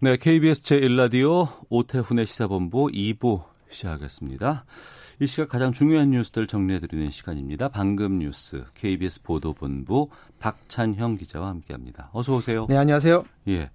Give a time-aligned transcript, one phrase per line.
[0.00, 4.64] 네, KBS 제1라디오 오태훈의 시사본부 2부 시작하겠습니다.
[5.18, 7.66] 이 시각 가장 중요한 뉴스들 정리해드리는 시간입니다.
[7.66, 12.10] 방금 뉴스 KBS 보도본부 박찬형 기자와 함께합니다.
[12.12, 12.66] 어서 오세요.
[12.68, 13.24] 네, 안녕하세요.
[13.48, 13.70] 예,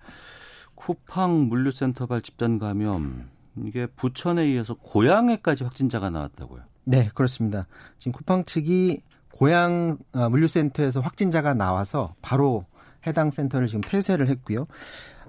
[0.76, 6.62] 쿠팡 물류센터발 집단 감염 이게 부천에 이어서 고양에까지 확진자가 나왔다고요.
[6.86, 7.68] 네, 그렇습니다.
[8.00, 12.66] 지금 쿠팡 측이 고양 어, 물류센터에서 확진자가 나와서 바로
[13.06, 14.68] 해당 센터를 지금 폐쇄를 했고요.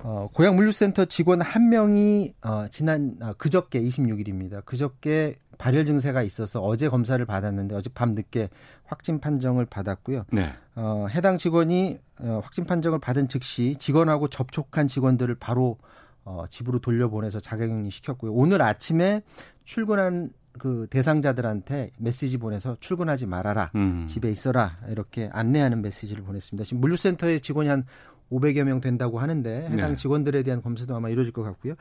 [0.06, 4.62] 어, 고양 물류센터 직원 한 명이 어, 지난 아, 그저께 26일입니다.
[4.66, 8.50] 그저께 발열 증세가 있어서 어제 검사를 받았는데 어제 밤 늦게
[8.84, 10.26] 확진 판정을 받았고요.
[10.30, 10.52] 네.
[10.74, 15.78] 어, 해당 직원이 어, 확진 판정을 받은 즉시 직원하고 접촉한 직원들을 바로
[16.24, 18.30] 어, 집으로 돌려보내서 자가격리 시켰고요.
[18.34, 19.22] 오늘 아침에
[19.64, 23.70] 출근한 그 대상자들한테 메시지 보내서 출근하지 말아라.
[23.74, 24.06] 음.
[24.06, 24.78] 집에 있어라.
[24.88, 26.64] 이렇게 안내하는 메시지를 보냈습니다.
[26.64, 27.84] 지금 물류센터의 직원이 한
[28.30, 29.96] 500여 명 된다고 하는데 해당 네.
[29.96, 31.74] 직원들에 대한 검사도 아마 이루어질 것 같고요.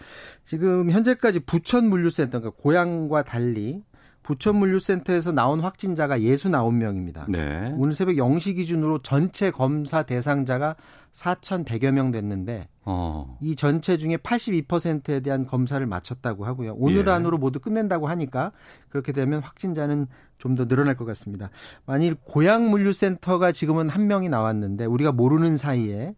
[0.44, 3.83] 지금 현재까지 부천 물류센터 그러니까 고향과 달리
[4.23, 7.30] 부천 물류센터에서 나온 확진자가 69명입니다.
[7.30, 7.73] 네.
[7.77, 10.75] 오늘 새벽 0시 기준으로 전체 검사 대상자가
[11.11, 13.38] 4,100여 명 됐는데 어.
[13.41, 16.75] 이 전체 중에 82%에 대한 검사를 마쳤다고 하고요.
[16.78, 17.11] 오늘 예.
[17.11, 18.52] 안으로 모두 끝낸다고 하니까
[18.89, 20.07] 그렇게 되면 확진자는
[20.38, 21.50] 좀 더 늘어날 것 같습니다.
[21.85, 26.16] 만일 고양 물류센터가 지금은 한 명이 나왔는데 우리가 모르는 사이에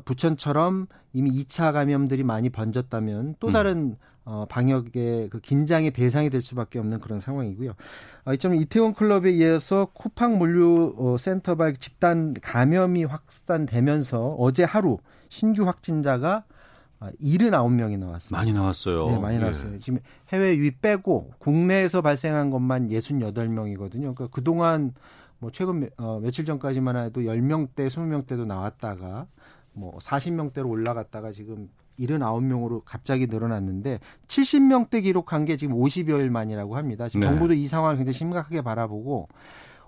[0.00, 6.80] 부천처럼 이미 2차 감염들이 많이 번졌다면 또 다른 어, 방역의 그 긴장의 대상이 될 수밖에
[6.80, 7.74] 없는 그런 상황이고요.
[8.24, 14.98] 어, 이점 이태원 클럽에 이어서 쿠팡 물류 어, 센터발 집단 감염이 확산되면서 어제 하루
[15.28, 16.44] 신규 확진자가
[16.98, 18.36] 아, 79명이 나왔습니다.
[18.38, 19.06] 많이 나왔어요.
[19.10, 19.40] 네, 많이 예.
[19.40, 19.78] 나왔어요.
[19.80, 20.00] 지금
[20.32, 24.00] 해외 유입 빼고 국내에서 발생한 것만 68명이거든요.
[24.14, 24.94] 그러니까 그동안
[25.38, 29.26] 뭐 최근 며- 어, 며칠 전까지만 해도 10명대, 20명대도 나왔다가
[29.76, 31.68] 뭐 40명대로 올라갔다가 지금
[32.00, 37.08] 79명으로 갑자기 늘어났는데 70명대 기록한 게 지금 50여일 만이라고 합니다.
[37.08, 37.26] 지금 네.
[37.28, 39.28] 정부도 이 상황을 굉장히 심각하게 바라보고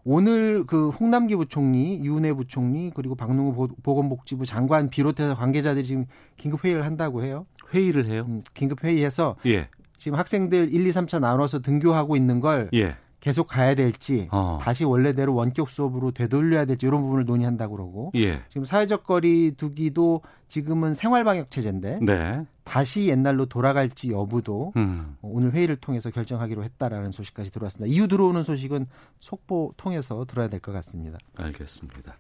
[0.05, 6.07] 오늘 그 홍남기 부총리, 유은혜 부총리 그리고 박능우 보- 보건복지부 장관 비롯해서 관계자들이 지금
[6.37, 7.47] 긴급 회의를 한다고 해요.
[7.75, 8.25] 회의를 해요.
[8.29, 9.67] 음, 긴급 회의해서 예.
[9.99, 12.97] 지금 학생들 1, 2, 3차 나눠서 등교하고 있는 걸 예.
[13.21, 14.59] 계속 가야 될지 어.
[14.61, 18.41] 다시 원래대로 원격 수업으로 되돌려야 될지 이런 부분을 논의한다고 그러고 예.
[18.49, 22.45] 지금 사회적 거리 두기도 지금은 생활 방역 체제인데 네.
[22.65, 25.17] 다시 옛날로 돌아갈지 여부도 음.
[25.23, 27.93] 오늘 회의를 통해서 결정하기로 했다라는 소식까지 들어왔습니다.
[27.93, 28.87] 이후 들어오는 소식은
[29.21, 31.19] 속보 통해서 들어야 될 것 같습니다.
[31.37, 32.17] 알겠습니다.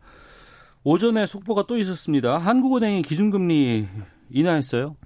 [0.85, 2.39] 오전에 속보가 또 있었습니다.
[2.39, 3.89] 한국은행이 기준금리
[4.31, 4.97] 인하했어요.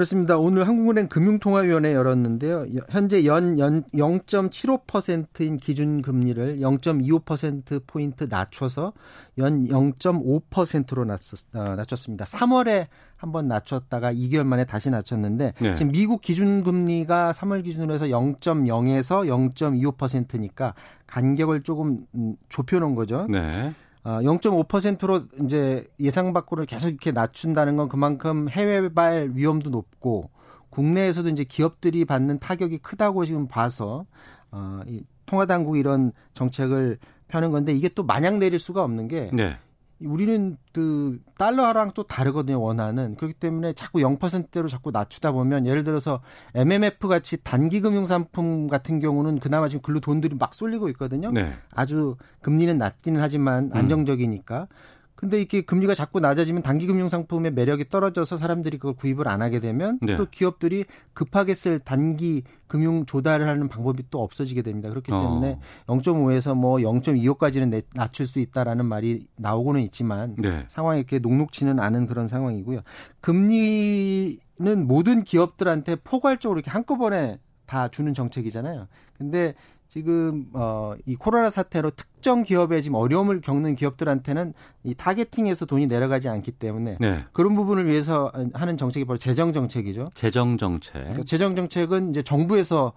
[0.00, 0.36] 그렇습니다.
[0.36, 2.66] 오늘 한국은행 금융통화위원회 열었는데요.
[2.76, 8.92] 여- 현재 연, 연 0.75%인 기준금리를 0.25%포인트 낮춰서
[9.38, 12.26] 연 0.5%로 낮췄, 어, 낮췄습니다.
[12.26, 15.74] 3월에 한번 낮췄다가 2개월 만에 다시 낮췄는데 네.
[15.74, 20.74] 지금 미국 기준금리가 3월 기준으로 해서 0.0에서 0.25%니까
[21.06, 23.26] 간격을 조금 음, 좁혀놓은 거죠.
[23.30, 23.72] 네.
[24.06, 30.30] 어, 0.5%로 이제 예상 밖으로 계속 이렇게 낮춘다는 건 그만큼 해외발 위험도 높고
[30.70, 34.06] 국내에서도 이제 기업들이 받는 타격이 크다고 지금 봐서
[34.52, 39.28] 어, 이 통화 당국이 이런 정책을 펴는 건데 이게 또 마냥 내릴 수가 없는 게
[39.32, 39.58] 네.
[40.00, 46.20] 우리는 그 달러랑 또 다르거든요 원화는 그렇기 때문에 자꾸 0%대로 자꾸 낮추다 보면 예를 들어서
[46.54, 51.30] MMF 같이 단기 금융 상품 같은 경우는 그나마 지금 글로 돈들이 막 쏠리고 있거든요.
[51.30, 51.54] 네.
[51.72, 54.68] 아주 금리는 낮기는 하지만 안정적이니까.
[55.16, 59.60] 근데 이렇게 금리가 자꾸 낮아지면 단기 금융 상품의 매력이 떨어져서 사람들이 그걸 구입을 안 하게
[59.60, 60.14] 되면 네.
[60.16, 64.90] 또 기업들이 급하게 쓸 단기 금융 조달을 하는 방법이 또 없어지게 됩니다.
[64.90, 65.20] 그렇기 어.
[65.20, 70.66] 때문에 0.5에서 뭐 0.25까지는 낮출 수 있다라는 말이 나오고는 있지만 네.
[70.68, 72.82] 상황이 이렇게 녹록지는 않은 그런 상황이고요.
[73.20, 74.38] 금리는
[74.86, 78.86] 모든 기업들한테 포괄적으로 이렇게 한꺼번에 다 주는 정책이잖아요.
[79.18, 79.54] 근데
[79.88, 84.52] 지금 어이 코로나 사태로 특정 기업에 지금 어려움을 겪는 기업들한테는
[84.84, 87.24] 이 타겟팅에서 돈이 내려가지 않기 때문에 네.
[87.32, 90.06] 그런 부분을 위해서 하는 정책이 바로 재정 정책이죠.
[90.14, 90.94] 재정 정책.
[90.94, 92.92] 그러니까 재정 정책은 이제 정부에서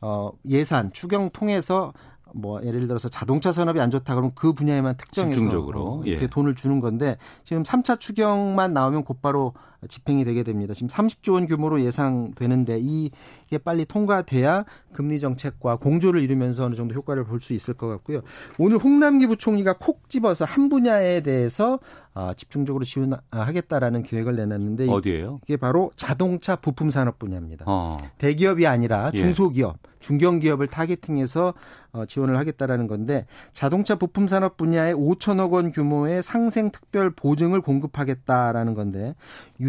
[0.00, 1.92] 어 예산 추경 통해서
[2.34, 6.26] 뭐 예를 들어서 자동차 산업이 안 좋다 그러면 그 분야에만 특정해서 집중적으로, 어, 이렇게 예.
[6.28, 9.54] 돈을 주는 건데 지금 3차 추경만 나오면 곧바로
[9.88, 10.74] 집행이 되게 됩니다.
[10.74, 17.24] 지금 30조 원 규모로 예상되는데 이게 빨리 통과돼야 금리 정책과 공조를 이루면서 어느 정도 효과를
[17.24, 18.20] 볼 수 있을 것 같고요.
[18.58, 21.80] 오늘 홍남기 부총리가 콕 집어서 한 분야에 대해서
[22.14, 25.40] 어, 집중적으로 지원하겠다라는 계획을 내놨는데 어디예요?
[25.44, 27.64] 이게 바로 자동차 부품 산업 분야입니다.
[27.66, 27.96] 어.
[28.18, 29.16] 대기업이 아니라 예.
[29.16, 31.54] 중소기업, 중견기업을 타겟팅해서
[31.92, 38.74] 어, 지원을 하겠다라는 건데 자동차 부품 산업 분야에 5천억 원 규모의 상생 특별 보증을 공급하겠다라는
[38.74, 39.14] 건데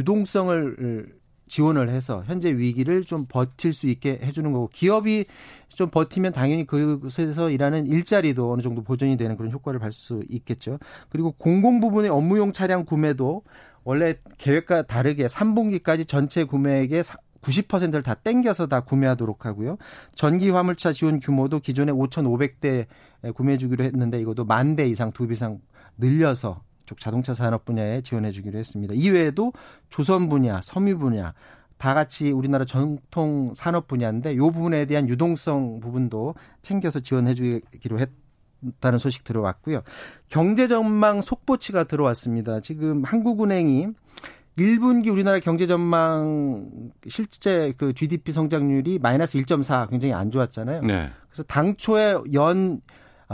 [0.03, 1.13] 유동성을
[1.47, 5.25] 지원을 해서 현재 위기를 좀 버틸 수 있게 해주는 거고 기업이
[5.69, 10.79] 좀 버티면 당연히 그곳에서 일하는 일자리도 어느 정도 보존이 되는 그런 효과를 볼 수 있겠죠.
[11.09, 13.43] 그리고 공공 부분의 업무용 차량 구매도
[13.83, 17.03] 원래 계획과 다르게 3분기까지 전체 구매액의
[17.41, 19.77] 90%를 다 땡겨서 다 구매하도록 하고요.
[20.15, 22.87] 전기 화물차 지원 규모도 기존에 5,500대
[23.35, 25.59] 구매해 주기로 했는데 이것도 만 대 이상 두 배 이상
[25.97, 28.93] 늘려서 쪽 자동차 산업 분야에 지원해 주기로 했습니다.
[28.95, 29.53] 이외에도
[29.89, 31.33] 조선 분야, 섬유 분야
[31.77, 38.09] 다 같이 우리나라 전통 산업 분야인데 이 부분에 대한 유동성 부분도 챙겨서 지원해 주기로 했
[38.79, 39.81] 다는 소식 들어왔고요.
[40.29, 42.61] 경제 전망 속보치가 들어왔습니다.
[42.61, 43.87] 지금 한국은행이
[44.57, 50.81] 1분기 우리나라 경제 전망 실제 그 GDP 성장률이 마이너스 1.4 굉장히 안 좋았잖아요.
[50.83, 51.09] 네.
[51.27, 52.81] 그래서 당초에 연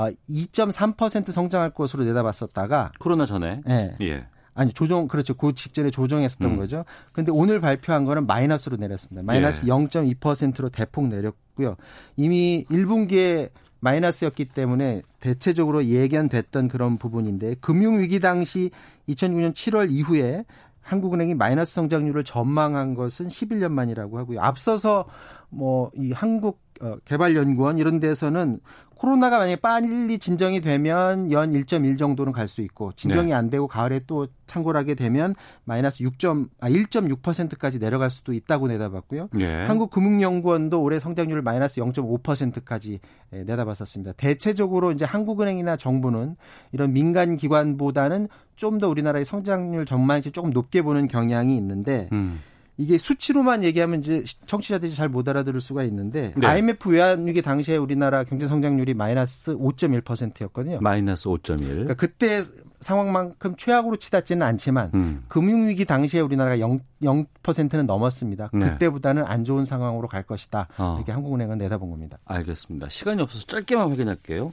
[0.07, 3.61] 2.3% 성장할 것으로 내다봤었다가 코로나 전에.
[3.67, 3.95] 예.
[4.01, 4.25] 예.
[4.53, 5.35] 아니 조정 그렇죠.
[5.35, 6.57] 그 직전에 조정했었던 음.
[6.57, 6.83] 거죠.
[7.13, 9.23] 근데 오늘 발표한 거는 마이너스로 내렸습니다.
[9.23, 9.69] 마이너스 예.
[9.69, 11.75] 0.2%로 대폭 내렸고요.
[12.17, 18.71] 이미 1분기에 마이너스였기 때문에 대체적으로 예견됐던 그런 부분인데 금융 위기 당시
[19.07, 20.43] 2009년 7월 이후에
[20.81, 24.41] 한국은행이 마이너스 성장률을 전망한 것은 11년 만이라고 하고요.
[24.41, 25.05] 앞서서
[25.49, 26.68] 뭐 이 한국 어,
[27.05, 28.59] 개발연구원 이런 데서는
[28.95, 33.33] 코로나가 만약에 빨리 진정이 되면 연 1.1 정도는 갈 수 있고 진정이 네.
[33.33, 36.15] 안 되고 가을에 또 창궐하게 되면 마이너스 6.
[36.59, 39.29] 아 1.6%까지 내려갈 수도 있다고 내다봤고요.
[39.39, 39.65] 예.
[39.67, 42.99] 한국금융연구원도 올해 성장률을 마이너스 0.5%까지
[43.33, 44.13] 예, 내다봤었습니다.
[44.13, 46.35] 대체적으로 이제 한국은행이나 정부는
[46.71, 52.41] 이런 민간 기관보다는 좀 더 우리나라의 성장률 전망치 조금 높게 보는 경향이 있는데 음.
[52.79, 56.47] 이게 수치로만 얘기하면 이제 청취자들이 잘 못 알아들을 수가 있는데 네.
[56.47, 60.79] IMF 외환위기 당시에 우리나라 경제 성장률이 마이너스 5.1%였거든요.
[60.81, 61.57] 마이너스 5.1.
[61.57, 62.41] 그러니까 그때
[62.79, 65.23] 상황만큼 최악으로 치닫지는 않지만 음.
[65.27, 68.51] 금융위기 당시에 우리나라가 0, 0%는 넘었습니다.
[68.53, 68.69] 네.
[68.69, 70.67] 그때보다는 안 좋은 상황으로 갈 것이다.
[70.77, 70.95] 어.
[70.97, 72.19] 이렇게 한국은행은 내다본 겁니다.
[72.25, 72.87] 알겠습니다.
[72.87, 74.51] 시간이 없어서 짧게만 확인할게요.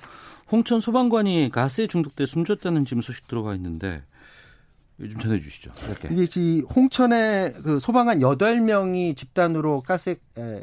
[0.50, 4.02] 홍천 소방관이 가스에 중독돼 숨졌다는 지금 소식 들어와 있는데
[5.00, 5.70] 요즘 전해 주시죠.
[5.72, 6.08] 짧게.
[6.12, 10.62] 이게 지 홍천에 그 소방관 8명이 집단으로 가스에 에,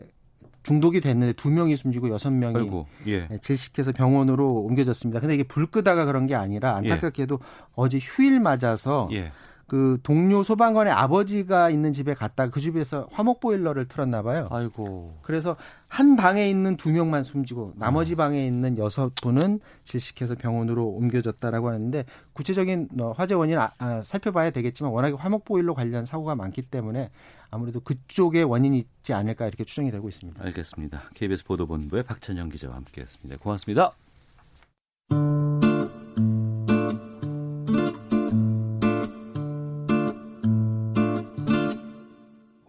[0.64, 3.28] 중독이 됐는데 2명이 숨지고 6명이 아이고, 예.
[3.30, 5.20] 예, 질식해서 병원으로 옮겨졌습니다.
[5.20, 7.40] 근데 이게 불 끄다가 그런 게 아니라 안타깝게도
[7.76, 9.32] 어제 휴일 맞아서 예.
[9.68, 14.48] 그 동료 소방관의 아버지가 있는 집에 갔다가 그 집에서 화목 보일러를 틀었나 봐요.
[14.52, 15.14] 아이고.
[15.22, 15.56] 그래서
[15.88, 22.06] 한 방에 있는 두 명만 숨지고 나머지 방에 있는 여섯 분은 질식해서 병원으로 옮겨졌다라고 하는데
[22.34, 27.10] 구체적인 어, 화재 원인 아, 아, 살펴봐야 되겠지만 워낙에 화목 보일러 관련 사고가 많기 때문에
[27.50, 30.44] 아무래도 그쪽에 원인이 있지 않을까 이렇게 추정이 되고 있습니다.
[30.44, 31.10] 알겠습니다.
[31.14, 33.38] KBS 보도본부의 박찬영 기자와 함께했습니다.
[33.42, 33.94] 고맙습니다.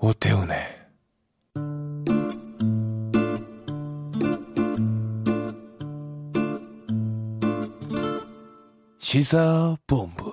[0.04, 0.58] 오태훈의
[8.98, 10.30] 시사본부.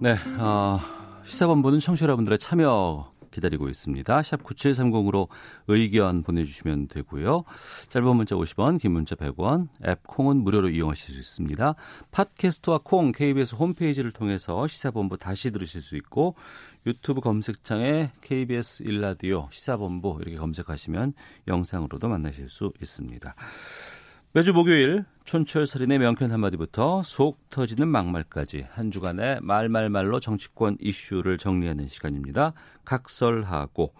[0.00, 0.80] 네, 어,
[1.26, 4.22] 시사본부는 청취자 여러분들의 참여 기다리고 있습니다.
[4.22, 5.28] 샵 9730으로
[5.68, 7.44] 의견 보내주시면 되고요.
[7.88, 11.74] 짧은 문자 50원, 긴 문자 100원, 앱 콩은 무료로 이용하실 수 있습니다.
[12.10, 16.34] 팟캐스트와 콩, KBS 홈페이지를 통해서 시사본부 다시 들으실 수 있고
[16.86, 21.14] 유튜브 검색창에 KBS 일라디오 시사본부 이렇게 검색하시면
[21.46, 23.34] 영상으로도 만나실 수 있습니다.
[24.32, 31.88] 매주 목요일 촌철 살인의 명쾌한 한마디부터 속 터지는 막말까지 한 주간의 말말말로 정치권 이슈를 정리하는
[31.88, 32.52] 시간입니다.
[32.84, 33.92] 각설하고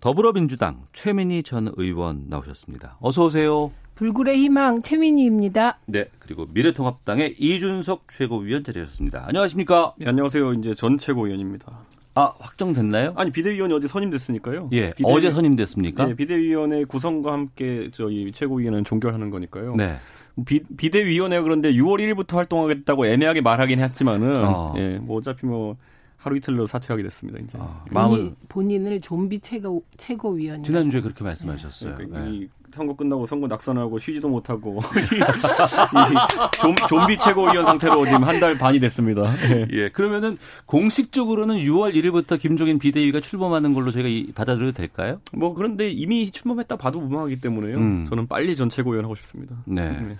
[0.00, 2.98] 더불어민주당 최민희 전 의원 나오셨습니다.
[3.00, 3.72] 어서 오세요.
[3.94, 5.78] 불굴의 희망 최민희입니다.
[5.86, 9.24] 네, 그리고 미래통합당의 이준석 최고위원 자리하셨습니다.
[9.28, 9.94] 안녕하십니까?
[9.96, 10.52] 네, 안녕하세요.
[10.54, 11.86] 이제 전 최고위원입니다.
[12.14, 13.12] 아 확정됐나요?
[13.16, 14.70] 아니 비대위원이 어제 선임됐으니까요.
[14.72, 16.06] 예, 비대위- 어제 선임됐습니까?
[16.06, 19.76] 네, 비대위원회 구성과 함께 저희 최고위원은 종결하는 거니까요.
[19.76, 19.96] 네.
[20.44, 24.74] 비, 비대위원회가 그런데 6월 1일부터 활동하겠다고 애매하게 말하긴 했지만은 어.
[24.76, 25.76] 예, 뭐 어차피 뭐
[26.16, 27.38] 하루 이틀로 사퇴하게 됐습니다.
[27.38, 27.56] 이제.
[27.58, 31.94] 아, 본인, 마음을 본인을 좀비 최고 최고위원이 지난주에 그렇게 말씀하셨어요.
[31.94, 32.46] 그러니까 네.
[32.70, 38.56] 이 선거 끝나고 선거 낙선하고 쉬지도 못하고 이 좀, 좀비 최고위원 상태로 지금 한 달
[38.56, 39.36] 반이 됐습니다.
[39.36, 39.66] 네.
[39.72, 45.20] 예, 그러면은 공식적으로는 6월 1일부터 김종인 비대위가 출범하는 걸로 저희가 이, 받아들여도 될까요?
[45.34, 47.76] 뭐 그런데 이미 출범했다 봐도 무방하기 때문에요.
[47.76, 48.06] 음.
[48.06, 49.56] 저는 빨리 전 최고위원 하고 싶습니다.
[49.66, 49.90] 네.
[49.90, 50.16] 네.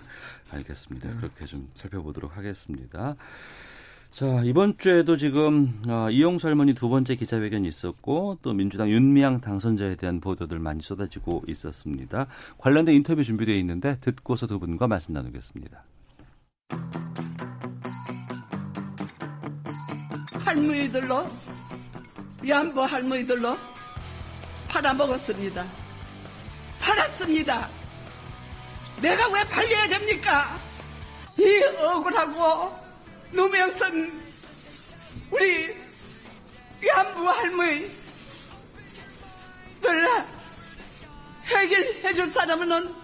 [0.52, 1.08] 알겠습니다.
[1.16, 3.14] 그렇게 좀 살펴보도록 하겠습니다.
[4.10, 9.94] 자, 이번 주에도 지금 어, 이용수 할머니 두 번째 기자회견이 있었고 또 민주당 윤미향 당선자에
[9.94, 12.26] 대한 보도들 많이 쏟아지고 있었습니다.
[12.58, 15.84] 관련된 인터뷰 준비되어 있는데 듣고서 두 분과 말씀 나누겠습니다.
[20.44, 21.30] 할머니들로
[22.42, 23.56] 위안부 할머니들로
[24.68, 25.64] 팔아먹었습니다.
[26.80, 27.68] 팔았습니다.
[29.00, 30.56] 내가 왜 팔려야 됩니까?
[31.38, 32.79] 이 억울하고
[33.32, 34.20] 노명선
[35.30, 35.74] 우리
[36.80, 37.90] 위안부 할머니
[39.80, 40.08] 들
[41.46, 42.94] 해결해 줄 사람은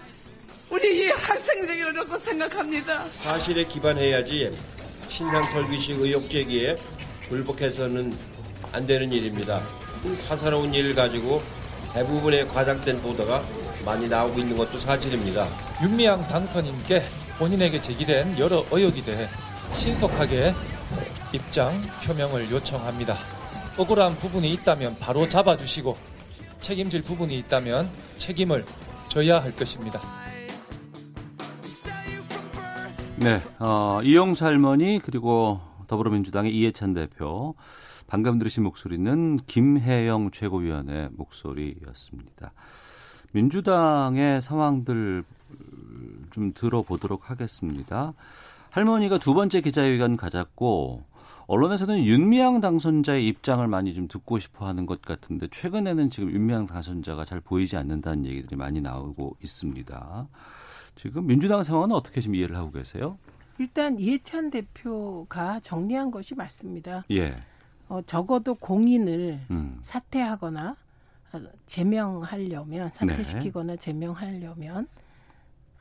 [0.70, 3.06] 우리 이 학생들이라고 생각합니다.
[3.14, 4.50] 사실에 기반해야지
[5.08, 6.76] 신상 털기식 의혹 제기에
[7.28, 8.16] 불복해서는
[8.72, 9.62] 안 되는 일입니다.
[10.26, 11.40] 사사로운 일을 가지고
[11.94, 13.44] 대부분의 과장된 보도가
[13.84, 15.46] 많이 나오고 있는 것도 사실입니다.
[15.82, 17.02] 윤미향 당선인께
[17.38, 19.28] 본인에게 제기된 여러 의혹에 대해
[19.74, 20.52] 신속하게
[21.32, 21.72] 입장
[22.04, 23.14] 표명을 요청합니다.
[23.78, 25.96] 억울한 부분이 있다면 바로 잡아주시고
[26.60, 28.64] 책임질 부분이 있다면 책임을
[29.08, 30.00] 져야 할 것입니다.
[33.16, 37.54] 네, 어, 이용수 할머니 그리고 더불어민주당의 이해찬 대표
[38.06, 42.52] 방금 들으신 목소리는 김혜영 최고위원의 목소리였습니다.
[43.32, 45.24] 민주당의 상황들
[46.30, 48.12] 좀 들어보도록 하겠습니다.
[48.76, 51.02] 할머니가 두 번째 기자회견 가졌고
[51.46, 57.24] 언론에서는 윤미향 당선자의 입장을 많이 좀 듣고 싶어 하는 것 같은데 최근에는 지금 윤미향 당선자가
[57.24, 60.28] 잘 보이지 않는다는 얘기들이 많이 나오고 있습니다.
[60.94, 63.16] 지금 민주당 상황은 어떻게 좀 이해를 하고 계세요?
[63.58, 67.04] 일단 이해찬 대표가 정리한 것이 맞습니다.
[67.12, 67.34] 예.
[67.88, 69.78] 어, 적어도 공인을 음.
[69.80, 70.76] 사퇴하거나
[71.64, 73.78] 제명하려면 사퇴시키거나 네.
[73.78, 74.86] 제명하려면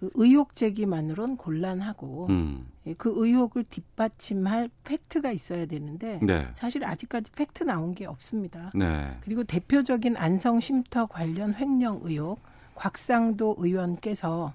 [0.05, 2.67] 그 의혹 제기만으론 곤란하고 음.
[2.85, 6.47] 예, 그 의혹을 뒷받침할 팩트가 있어야 되는데 네.
[6.53, 8.71] 사실 아직까지 팩트 나온 게 없습니다.
[8.75, 9.17] 네.
[9.21, 12.39] 그리고 대표적인 안성 쉼터 관련 횡령 의혹
[12.75, 14.53] 곽상도 의원께서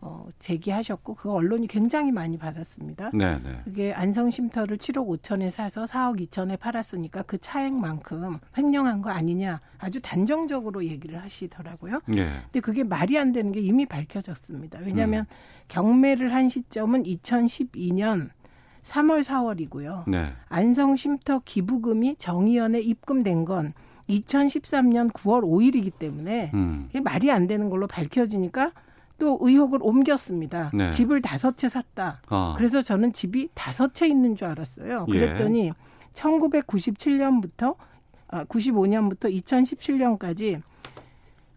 [0.00, 3.10] 어, 제기하셨고 그 언론이 굉장히 많이 받았습니다.
[3.14, 3.60] 네, 네.
[3.64, 10.84] 그게 안성쉼터를 7억 5천에 사서 4억 2천에 팔았으니까 그 차액만큼 횡령한 거 아니냐 아주 단정적으로
[10.84, 12.00] 얘기를 하시더라고요.
[12.06, 12.28] 네.
[12.44, 14.80] 근데 그게 말이 안 되는 게 이미 밝혀졌습니다.
[14.84, 15.34] 왜냐하면 음.
[15.68, 18.30] 경매를 한 시점은 2012년
[18.82, 20.08] 3월 4월이고요.
[20.08, 20.32] 네.
[20.48, 23.72] 안성쉼터 기부금이 정의연에 입금된 건
[24.08, 26.86] 2013년 9월 5일이기 때문에 음.
[26.90, 28.72] 이게 말이 안 되는 걸로 밝혀지니까
[29.18, 30.70] 또 의혹을 옮겼습니다.
[30.74, 30.90] 네.
[30.90, 32.20] 집을 다섯 채 샀다.
[32.28, 32.54] 아.
[32.56, 35.06] 그래서 저는 집이 다섯 채 있는 줄 알았어요.
[35.06, 35.70] 그랬더니 예.
[36.12, 37.76] 1997년부터
[38.28, 40.60] 아, 95년부터 2017년까지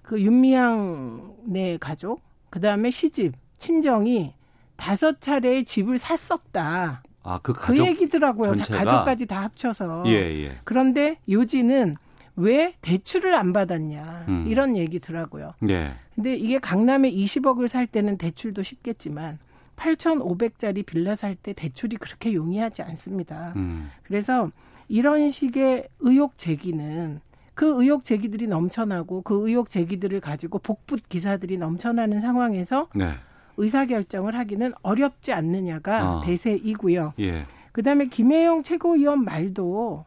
[0.01, 4.33] 그 윤미향 네 가족, 그 다음에 시집, 친정이
[4.75, 7.03] 다섯 차례의 집을 샀었다.
[7.23, 8.55] 아, 그 가족 그 얘기더라고요.
[8.55, 10.03] 다 가족까지 다 합쳐서.
[10.07, 10.57] 예, 예.
[10.63, 11.97] 그런데 요지는
[12.39, 14.45] 왜 대출을 안 받았냐 음.
[14.47, 15.53] 이런 얘기더라고요.
[15.59, 15.93] 네.
[16.15, 19.39] 근데 이게 강남에 20억을 살 때는 대출도 쉽겠지만
[19.75, 23.53] 8,500짜리 빌라 살 때 대출이 그렇게 용이하지 않습니다.
[23.55, 23.89] 음.
[24.03, 24.51] 그래서
[24.87, 27.19] 이런 식의 의혹 제기는
[27.53, 33.11] 그 의혹 제기들이 넘쳐나고 그 의혹 제기들을 가지고 복붙 기사들이 넘쳐나는 상황에서 네.
[33.57, 36.21] 의사 결정을 하기는 어렵지 않느냐가 아.
[36.23, 37.13] 대세이고요.
[37.19, 37.45] 예.
[37.73, 40.05] 그다음에 김혜영 최고위원 말도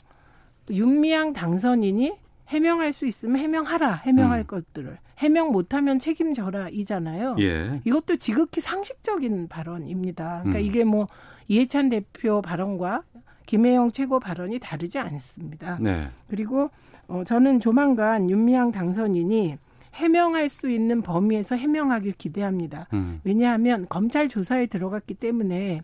[0.70, 2.21] 윤미향 당선인이
[2.52, 4.02] 해명할 수 있으면 해명하라.
[4.04, 4.44] 해명할 음.
[4.46, 4.98] 것들을.
[5.18, 7.36] 해명 못하면 책임져라 이잖아요.
[7.40, 7.80] 예.
[7.84, 10.40] 이것도 지극히 상식적인 발언입니다.
[10.42, 10.64] 그러니까 음.
[10.64, 11.08] 이게 뭐
[11.48, 13.04] 이해찬 대표 발언과
[13.46, 15.78] 김혜영 최고 발언이 다르지 않습니다.
[15.80, 16.08] 네.
[16.28, 16.70] 그리고
[17.08, 19.56] 어, 저는 조만간 윤미향 당선인이
[19.94, 22.86] 해명할 수 있는 범위에서 해명하길 기대합니다.
[22.92, 23.20] 음.
[23.24, 25.82] 왜냐하면 검찰 조사에 들어갔기 때문에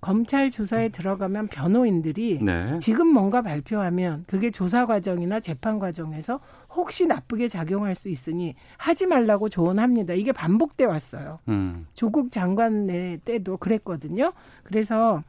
[0.00, 2.78] 검찰 조사에 들어가면 변호인들이 네.
[2.78, 6.40] 지금 뭔가 발표하면 그게 조사 과정이나 재판 과정에서
[6.70, 10.14] 혹시 나쁘게 작용할 수 있으니 하지 말라고 조언합니다.
[10.14, 11.40] 이게 반복돼 왔어요.
[11.48, 11.86] 음.
[11.94, 12.86] 조국 장관
[13.24, 14.32] 때도 그랬거든요.
[14.62, 15.22] 그래서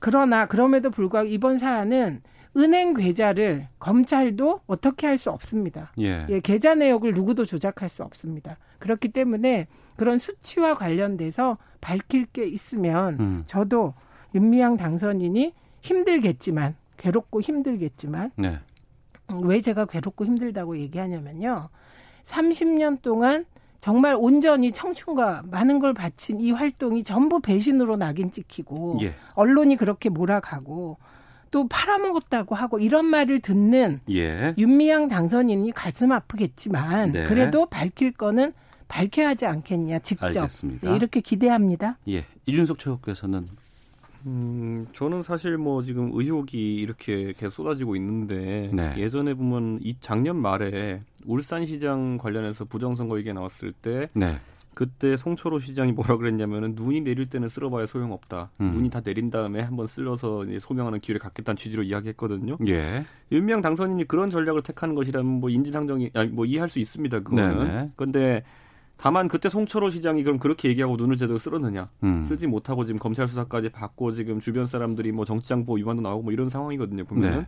[0.00, 2.20] 그러나 그럼에도 불구하고 이번 사안은
[2.56, 5.92] 은행 계좌를 검찰도 어떻게 할 수 없습니다.
[5.98, 6.26] 예.
[6.28, 8.58] 예, 계좌 내역을 누구도 조작할 수 없습니다.
[8.78, 13.44] 그렇기 때문에 그런 수치와 관련돼서 밝힐 게 있으면 음.
[13.46, 13.92] 저도
[14.34, 18.58] 윤미향 당선인이 힘들겠지만 괴롭고 힘들겠지만 네.
[19.42, 21.68] 왜 제가 괴롭고 힘들다고 얘기하냐면요.
[22.24, 23.44] 30년 동안
[23.80, 29.14] 정말 온전히 청춘과 많은 걸 바친 이 활동이 전부 배신으로 낙인 찍히고 예.
[29.34, 30.96] 언론이 그렇게 몰아가고
[31.50, 34.54] 또 팔아먹었다고 하고 이런 말을 듣는 예.
[34.56, 37.24] 윤미향 당선인이 가슴 아프겠지만 네.
[37.24, 38.54] 그래도 밝힐 거는
[38.88, 40.90] 밝혀야 하지 않겠냐 직접 알겠습니다.
[40.90, 41.98] 네, 이렇게 기대합니다.
[42.08, 43.46] 예, 이준석 최고께서는
[44.26, 48.94] 음, 저는 사실 뭐 지금 의혹이 이렇게 계속 쏟아지고 있는데 네.
[48.96, 54.38] 예전에 보면 이 작년 말에 울산시장 관련해서 부정선거 얘기 나왔을 때 네.
[54.72, 58.50] 그때 송철호 시장이 뭐라 그랬냐면은 눈이 내릴 때는 쓸어봐야 소용없다.
[58.60, 58.72] 음.
[58.72, 62.56] 눈이 다 내린 다음에 한번 쓸어서 이제 소명하는 기회를 갖겠다는 취지로 이야기했거든요.
[62.66, 63.04] 예.
[63.30, 67.20] 윤미향 당선인이 그런 전략을 택하는 것이라면 뭐 인지상정이 아니 뭐 이해할 수 있습니다.
[67.20, 67.56] 그거는.
[67.58, 67.90] 네네.
[67.94, 68.42] 근데
[68.96, 71.88] 다만 그때 송철호 시장이 그럼 그렇게 얘기하고 눈을 제대로 쓸었느냐?
[72.04, 72.24] 음.
[72.24, 76.48] 쓸지 못하고 지금 검찰 수사까지 받고 지금 주변 사람들이 뭐 정치장보 위반도 나오고 뭐 이런
[76.48, 77.04] 상황이거든요.
[77.04, 77.40] 보면은.
[77.40, 77.46] 네.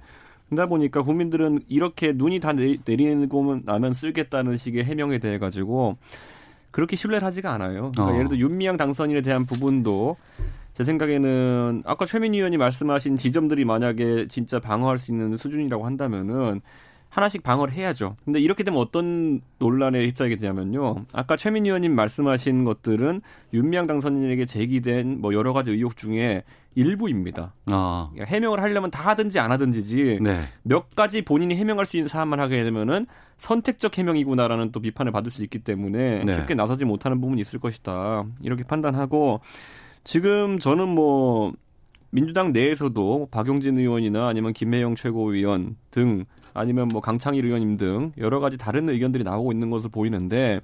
[0.49, 5.97] 그러다 보니까 국민들은 이렇게 눈이 다 내리고 나면 쓸겠다는 식의 해명에 대해 가지고
[6.71, 7.91] 그렇게 신뢰를 하지가 않아요.
[7.93, 8.15] 그러니까 어.
[8.15, 10.17] 예를 들어 윤미향 당선인에 대한 부분도
[10.73, 16.61] 제 생각에는 아까 최민희 의원이 말씀하신 지점들이 만약에 진짜 방어할 수 있는 수준이라고 한다면은
[17.17, 18.15] 하나씩 방어를 해야죠.
[18.27, 21.07] 근데 이렇게 되면 어떤 논란에 휩싸이게 되냐면요.
[21.15, 23.23] 아까 최민희 의원님 말씀하신 것들은
[23.55, 26.45] 윤미향 당선인에게 제기된 뭐 여러 가지 의혹 중에
[26.75, 27.55] 일부입니다.
[27.71, 28.11] 아.
[28.13, 30.41] 그러니까 해명을 하려면 다 하든지 안 하든지지 네.
[30.63, 33.07] 몇 가지 본인이 해명할 수 있는 사안만 하게 되면은
[33.39, 36.35] 선택적 해명이구나라는 또 비판을 받을 수 있기 때문에 네.
[36.35, 38.27] 쉽게 나서지 못하는 부분이 있을 것이다.
[38.43, 39.41] 이렇게 판단하고
[40.05, 41.55] 지금 저는 뭐
[42.11, 48.57] 민주당 내에서도 박용진 의원이나 아니면 김혜영 최고위원 등 아니면 뭐 강창일 의원님 등 여러 가지
[48.59, 50.61] 다른 의견들이 나오고 있는 것으로 보이는데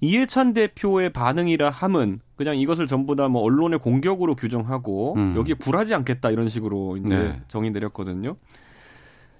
[0.00, 5.34] 이해찬 대표의 반응이라 함은 그냥 이것을 전부 다 뭐 언론의 공격으로 규정하고 음.
[5.36, 7.40] 여기에 굴하지 않겠다 이런 식으로 이제 네.
[7.48, 8.36] 정의 내렸거든요.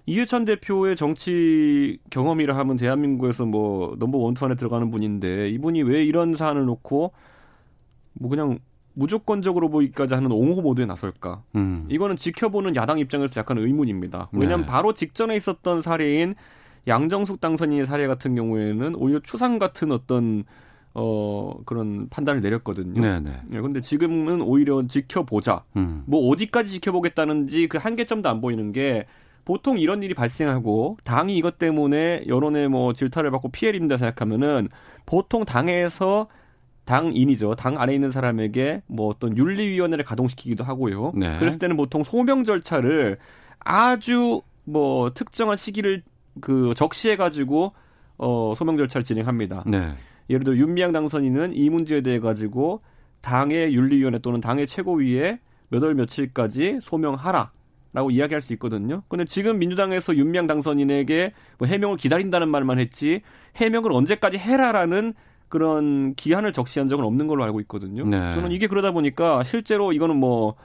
[0.07, 6.35] 이해찬 대표의 정치 경험이라 하면 대한민국에서 뭐 넘버 원투 안에 들어가는 분인데 이분이 왜 이런
[6.35, 7.13] 사안을 놓고
[8.15, 8.59] 뭐 그냥
[8.95, 11.43] 무조건적으로 보기까지 하는 옹호 모드에 나설까?
[11.57, 11.87] 음.
[11.89, 14.29] 이거는 지켜보는 야당 입장에서 약간 의문입니다.
[14.33, 14.73] 왜냐하면 네.
[14.73, 16.35] 바로 직전에 있었던 사례인
[16.87, 20.45] 양정숙 당선인의 사례 같은 경우에는 오히려 추상 같은 어떤
[20.95, 23.01] 어 그런 판단을 내렸거든요.
[23.01, 23.41] 네네.
[23.49, 25.65] 네, 근데 지금은 오히려 지켜보자.
[25.77, 26.05] 음.
[26.07, 29.07] 뭐 어디까지 지켜보겠다는지 그 한계점도 안 보이는 게
[29.45, 34.69] 보통 이런 일이 발생하고 당이 이것 때문에 여론의 뭐 질타를 받고 피해를 입는다 생각하면은
[35.05, 36.29] 보통 당에서
[36.85, 37.55] 당인이죠.
[37.55, 41.13] 당 안에 있는 사람에게 뭐 어떤 윤리위원회를 가동시키기도 하고요.
[41.15, 41.39] 네.
[41.39, 43.19] 그랬을 때는 보통 소명 절차를
[43.61, 46.01] 아주 뭐 특정한 시기를
[46.41, 47.73] 그 적시해 가지고
[48.19, 49.65] 어 소명 절차를 진행합니다.
[49.67, 49.93] 네.
[50.31, 52.81] 예를 들어 윤미향 당선인은 이 문제에 대해 가지고
[53.21, 57.51] 당의 윤리위원회 또는 당의 최고위에 몇 월 며칠까지 소명하라.
[57.93, 59.05] 라고 이야기할 수 있거든요.
[59.07, 63.23] 근데 지금 민주당에서 윤미향 당선인에게 뭐 해명을 기다린다는 말만 했지
[63.55, 65.15] 해명을 언제까지 해라라는
[65.49, 68.05] 그런 기한을 적시한 적은 없는 걸로 알고 있거든요.
[68.05, 68.35] 네.
[68.35, 70.57] 저는 이게 그러다 보니까 실제로 이거는 뭐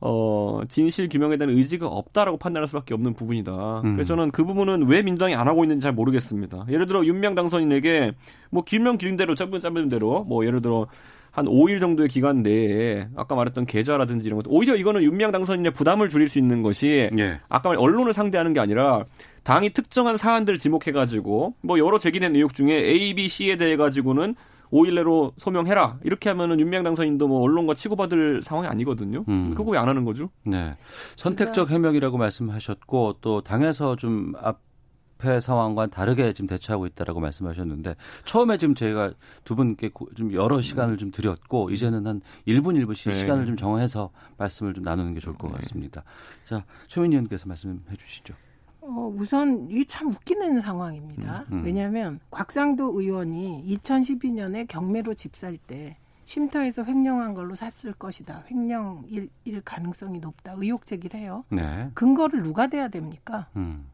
[0.00, 3.82] 어, 진실 규명에 대한 의지가 없다라고 판단할 수밖에 없는 부분이다.
[3.84, 3.94] 음.
[3.94, 6.66] 그래서 저는 그 부분은 왜 민주당이 안 하고 있는지 잘 모르겠습니다.
[6.70, 8.12] 예를 들어 윤명 당선인에게
[8.50, 10.86] 뭐 길면 긴 대로 짧은 짧은 대로 뭐 예를 들어
[11.32, 16.08] 한 5일 정도의 기간 내에 아까 말했던 계좌라든지 이런 것 오히려 이거는 윤명 당선인의 부담을
[16.08, 17.40] 줄일 수 있는 것이 예.
[17.48, 19.04] 아까 말 언론을 상대하는 게 아니라
[19.42, 24.34] 당이 특정한 사안들을 지목해가지고 뭐 여러 제기된 의혹 중에 A, B, C에 대해 가지고는
[24.70, 25.98] 5일 내로 소명해라.
[26.04, 29.24] 이렇게 하면은 윤명 당선인도 뭐 언론과 치고받을 상황이 아니거든요.
[29.28, 29.52] 음.
[29.54, 30.30] 그거 왜 안 하는 거죠?
[30.44, 30.76] 네.
[31.16, 38.76] 선택적 해명이라고 말씀하셨고 또 당에서 좀 앞에 상황과 다르게 지금 대처하고 있다라고 말씀하셨는데 처음에 지금
[38.76, 43.18] 저희가 두 분께 좀 여러 시간을 좀 드렸고 이제는 한 1분 1분씩 네.
[43.18, 45.54] 시간을 좀 정해서 말씀을 좀 나누는 게 좋을 것 네.
[45.54, 46.04] 같습니다.
[46.44, 48.34] 자, 최민희 의원께서 말씀해 주시죠.
[48.82, 51.44] 어, 우선 이게 참 웃기는 상황입니다.
[51.52, 51.64] 음, 음.
[51.64, 58.44] 왜냐하면 곽상도 의원이 2012년에 경매로 집 살 때 쉼터에서 횡령한 걸로 샀을 것이다.
[58.50, 59.28] 횡령일
[59.64, 60.54] 가능성이 높다.
[60.56, 61.44] 의혹 제기를 해요.
[61.50, 61.90] 네.
[61.94, 63.48] 근거를 누가 대야 됩니까?
[63.56, 63.84] 음.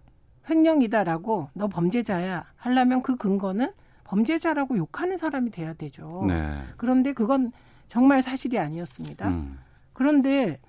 [0.48, 3.72] 횡령이다라고 너 범죄자야 하려면 그 근거는
[4.04, 6.24] 범죄자라고 욕하는 사람이 돼야 되죠.
[6.28, 6.62] 네.
[6.76, 7.52] 그런데 그건
[7.88, 9.28] 정말 사실이 아니었습니다.
[9.28, 9.58] 음.
[9.94, 10.60] 그런데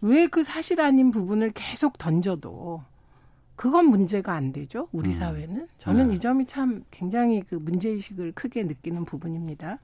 [0.00, 2.80] 왜 그 사실 아닌 부분을 계속 던져도
[3.58, 4.86] 그건 문제가 안 되죠.
[4.92, 5.12] 우리 음.
[5.12, 5.68] 사회는.
[5.78, 6.14] 저는 네.
[6.14, 9.80] 이 점이 참 굉장히 그 문제의식을 크게 느끼는 부분입니다.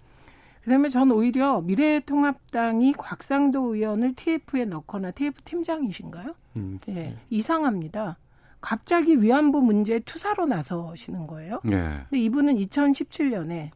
[0.62, 6.36] 그다음에 전 오히려 미래통합당이 곽상도 의원을 TF에 넣거나 TF 팀장이신가요?
[6.54, 6.78] 음.
[6.86, 7.16] 예, 네.
[7.30, 8.16] 이상합니다.
[8.60, 11.60] 갑자기 위안부 문제 투사로 나서시는 거예요.
[11.64, 12.04] 네.
[12.08, 13.70] 근데 이분은 2017년에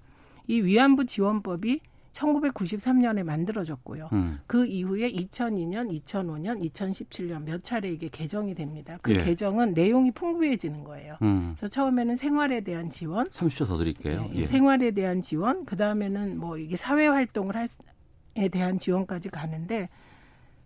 [0.46, 1.80] 이 위안부 지원법이
[2.12, 4.08] 1993년에 만들어졌고요.
[4.12, 4.40] 음.
[4.46, 8.98] 그 이후에 2002년, 2005년, 2017년 몇 차례 이게 개정이 됩니다.
[9.02, 9.18] 그 예.
[9.18, 11.16] 개정은 내용이 풍부해지는 거예요.
[11.22, 11.54] 음.
[11.56, 14.22] 그래서 처음에는 생활에 대한 지원, 30초 더 드릴게요.
[14.22, 14.46] 네, 예.
[14.46, 19.88] 생활에 대한 지원, 그 다음에는 뭐 이게 사회 활동을 할에 대한 지원까지 가는데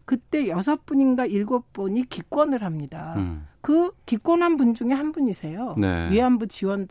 [0.05, 3.14] 그때 여섯 분인가 일곱 분이 기권을 합니다.
[3.16, 3.46] 음.
[3.61, 5.76] 그 기권한 분 중에 한 분이세요.
[5.78, 6.11] 네.
[6.11, 6.88] 위안부 지원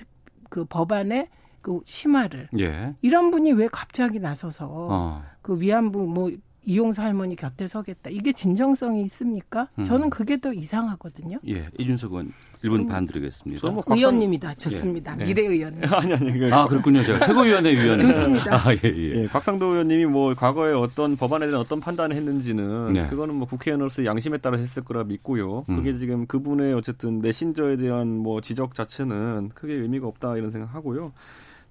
[0.49, 1.29] 그 법안에
[1.61, 2.95] 그 심화를 예.
[3.01, 5.23] 이런 분이 왜 갑자기 나서서 어.
[5.41, 6.31] 그 위안부 뭐
[6.63, 8.11] 이용사 할머니 곁에 서겠다.
[8.11, 9.67] 이게 진정성이 있습니까?
[9.79, 9.83] 음.
[9.83, 11.39] 저는 그게 더 이상하거든요.
[11.47, 12.31] 예, 이준석 의원
[12.63, 13.71] 1분 반 드리겠습니다.
[13.71, 13.97] 뭐 곽상...
[13.97, 14.53] 의원님이다.
[14.55, 15.17] 좋습니다.
[15.19, 15.25] 예.
[15.25, 15.81] 미래 의원.
[15.91, 16.37] 아니 아니.
[16.37, 16.53] 그...
[16.53, 17.03] 아 그렇군요.
[17.03, 17.97] 제가 최고위원회 위원.
[17.97, 18.53] 좋습니다.
[18.55, 19.21] 아, 예, 예.
[19.21, 23.07] 예, 곽상도 의원님이 뭐 과거에 어떤 법안에 대한 어떤 판단을 했는지는 네.
[23.07, 25.65] 그거는 뭐 국회의원으로서 양심에 따라 했을 거라 믿고요.
[25.67, 25.77] 음.
[25.77, 31.11] 그게 지금 그분의 어쨌든 내신저에 대한 뭐 지적 자체는 크게 의미가 없다 이런 생각하고요.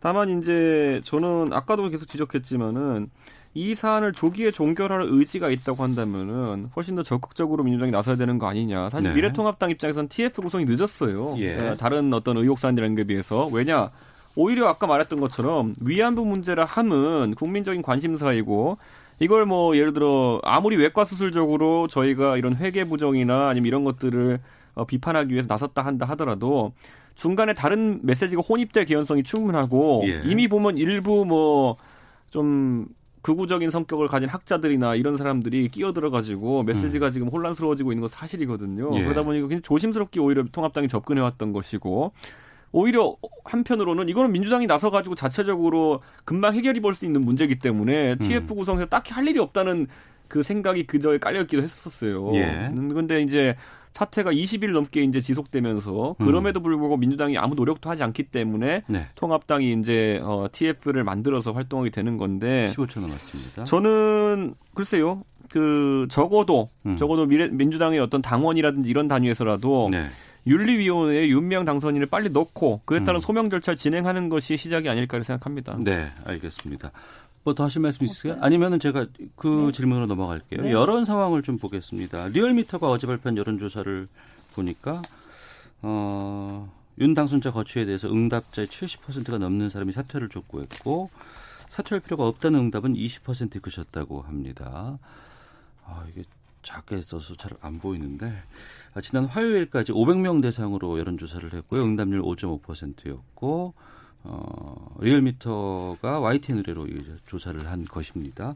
[0.01, 3.11] 다만 이제 저는 아까도 계속 지적했지만은
[3.53, 8.91] 이 사안을 조기에 종결할 의지가 있다고 한다면은 훨씬 더 적극적으로 민주당이 나서야 되는 거 아니냐.
[8.91, 9.17] 사실 네.
[9.17, 11.35] 미래통합당 입장에서는 TF 구성이 늦었어요.
[11.39, 11.57] 예.
[11.57, 13.91] 네, 다른 어떤 의혹 사안이라는 게 비해서 왜냐
[14.37, 18.79] 오히려 아까 말했던 것처럼 위안부 문제라 함은 국민적인 관심사이고
[19.19, 24.39] 이걸 뭐 예를 들어 아무리 외과 수술적으로 저희가 이런 회계 부정이나 아니면 이런 것들을
[24.81, 26.73] 어, 비판하기 위해서 나섰다 한다 하더라도
[27.14, 30.23] 중간에 다른 메시지가 혼입될 개연성이 충분하고 예.
[30.25, 32.87] 이미 보면 일부 뭐좀
[33.23, 37.12] 극우적인 성격을 가진 학자들이나 이런 사람들이 끼어들어 가지고 메시지가 음.
[37.12, 38.90] 지금 혼란스러워지고 있는 건 사실이거든요.
[38.95, 39.03] 예.
[39.03, 42.12] 그러다 보니까 굉장히 조심스럽게 오히려 통합당이 접근해 왔던 것이고
[42.73, 43.14] 오히려
[43.45, 48.19] 한편으로는 이거는 민주당이 나서 가지고 자체적으로 금방 해결이 볼 수 있는 문제이기 때문에 음.
[48.19, 49.88] TF 구성에서 딱히 할 일이 없다는
[50.29, 52.35] 그 생각이 그저에 깔려 있기도 했었어요.
[52.37, 52.73] 예.
[52.75, 53.57] 근데 이제
[53.92, 56.62] 사태가 20일 넘게 이제 지속되면서 그럼에도 음.
[56.62, 59.09] 불구하고 민주당이 아무 노력도 하지 않기 때문에 네.
[59.14, 63.64] 통합당이 이제 어, TF를 만들어서 활동하게 되는 건데 15초 남았습니다.
[63.64, 65.24] 저는 글쎄요.
[65.50, 66.96] 그 적어도 음.
[66.96, 70.07] 적어도 미래, 민주당의 어떤 당원이라든지 이런 단위에서라도 네.
[70.46, 73.20] 윤리위원회에 윤미향 당선인을 빨리 넣고 그에 따른 음.
[73.20, 75.76] 소명 절차를 진행하는 것이 시작이 아닐까 생각합니다.
[75.79, 76.92] 네, 알겠습니다.
[77.44, 78.37] 뭐더 하실 말씀 있으세요?
[78.40, 79.72] 아니면은 제가 그 네.
[79.72, 80.62] 질문으로 넘어갈게요.
[80.62, 80.72] 네.
[80.72, 82.29] 여론 상황을 좀 보겠습니다.
[82.29, 84.09] 리얼미터가 어제 발표한 여론조사를
[84.55, 85.00] 보니까
[85.83, 91.11] 어, 윤 당선자 거취에 대해서 응답자의 70%가 넘는 사람이 사퇴를 촉구했고
[91.68, 94.98] 사퇴할 필요가 없다는 응답은 20% 그셨다고 합니다.
[95.87, 96.24] 아, 이게
[96.62, 98.33] 작게 써서 잘 안 보이는데
[98.94, 101.85] 아, 지난 화요일까지 500명 대상으로 여론조사를 했고요.
[101.85, 103.75] 응답률 5.5%였고
[104.23, 106.87] 어, 리얼미터가 YTN 의뢰로
[107.27, 108.55] 조사를 한 것입니다.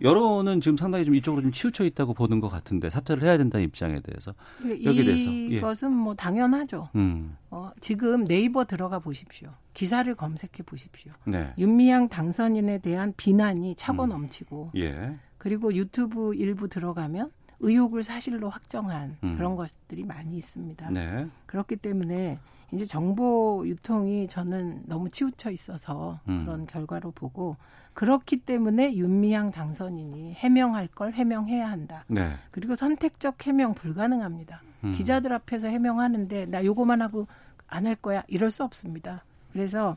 [0.00, 4.00] 여론은 지금 상당히 좀 이쪽으로 좀 치우쳐 있다고 보는 것 같은데 사퇴를 해야 된다는 입장에
[4.00, 5.46] 대해서 여기에 대해서 예.
[5.58, 5.94] 이것은 예.
[5.94, 6.88] 뭐 당연하죠.
[6.94, 7.36] 음.
[7.50, 9.50] 어, 지금 네이버 들어가 보십시오.
[9.74, 11.12] 기사를 검색해 보십시오.
[11.26, 11.52] 네.
[11.58, 14.08] 윤미향 당선인에 대한 비난이 차고 음.
[14.08, 15.14] 넘치고 예.
[15.42, 19.34] 그리고 유튜브 일부 들어가면 의혹을 사실로 확정한 음.
[19.36, 20.88] 그런 것들이 많이 있습니다.
[20.90, 21.26] 네.
[21.46, 22.38] 그렇기 때문에
[22.70, 26.44] 이제 정보 유통이 저는 너무 치우쳐 있어서 음.
[26.44, 27.56] 그런 결과로 보고
[27.92, 32.04] 그렇기 때문에 윤미향 당선인이 해명할 걸 해명해야 한다.
[32.06, 32.34] 네.
[32.52, 34.62] 그리고 선택적 해명 불가능합니다.
[34.84, 34.92] 음.
[34.92, 37.26] 기자들 앞에서 해명하는데 나 요거만 하고
[37.66, 39.24] 안 할 거야 이럴 수 없습니다.
[39.52, 39.96] 그래서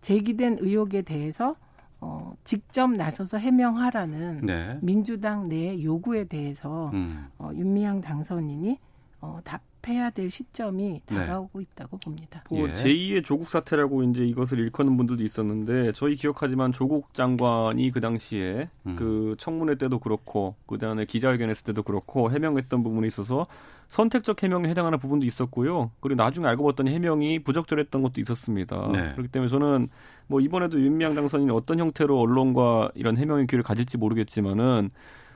[0.00, 1.54] 제기된 의혹에 대해서
[2.00, 4.78] 어, 직접 나서서 해명하라는 네.
[4.82, 7.28] 민주당 내 요구에 대해서 음.
[7.38, 8.78] 어, 윤미향 당선인이
[9.20, 11.14] 어, 답 해야 될 시점이 네.
[11.14, 11.66] 다가오고 네.
[11.72, 12.42] 있다고 봅니다.
[12.50, 12.72] 뭐 예.
[12.72, 18.96] 제2의 조국 사태라고 이제 이것을 일컫는 분들도 있었는데 저희 기억하지만 조국 장관이 그 당시에 음.
[18.96, 23.46] 그 청문회 때도 그렇고 그다음에 기자회견했을 때도 그렇고 해명했던 부분이 있어서
[23.88, 25.90] 선택적 해명에 해당하는 부분도 있었고요.
[26.00, 28.88] 그리고 나중에 알고 봤더니 해명이 부적절했던 것도 있었습니다.
[28.92, 29.12] 네.
[29.12, 29.88] 그렇기 때문에 저는
[30.26, 34.90] 뭐 이번에도 윤미향 당선인이 어떤 형태로 언론과 이런 해명의 기회를 가질지 모르겠지만은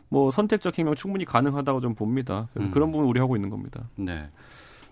[0.09, 2.49] 뭐 선택적 해명 충분히 가능하다고 좀 봅니다.
[2.53, 2.73] 그래서 음.
[2.73, 3.89] 그런 부분 우려하고 있는 겁니다.
[3.95, 4.29] 네.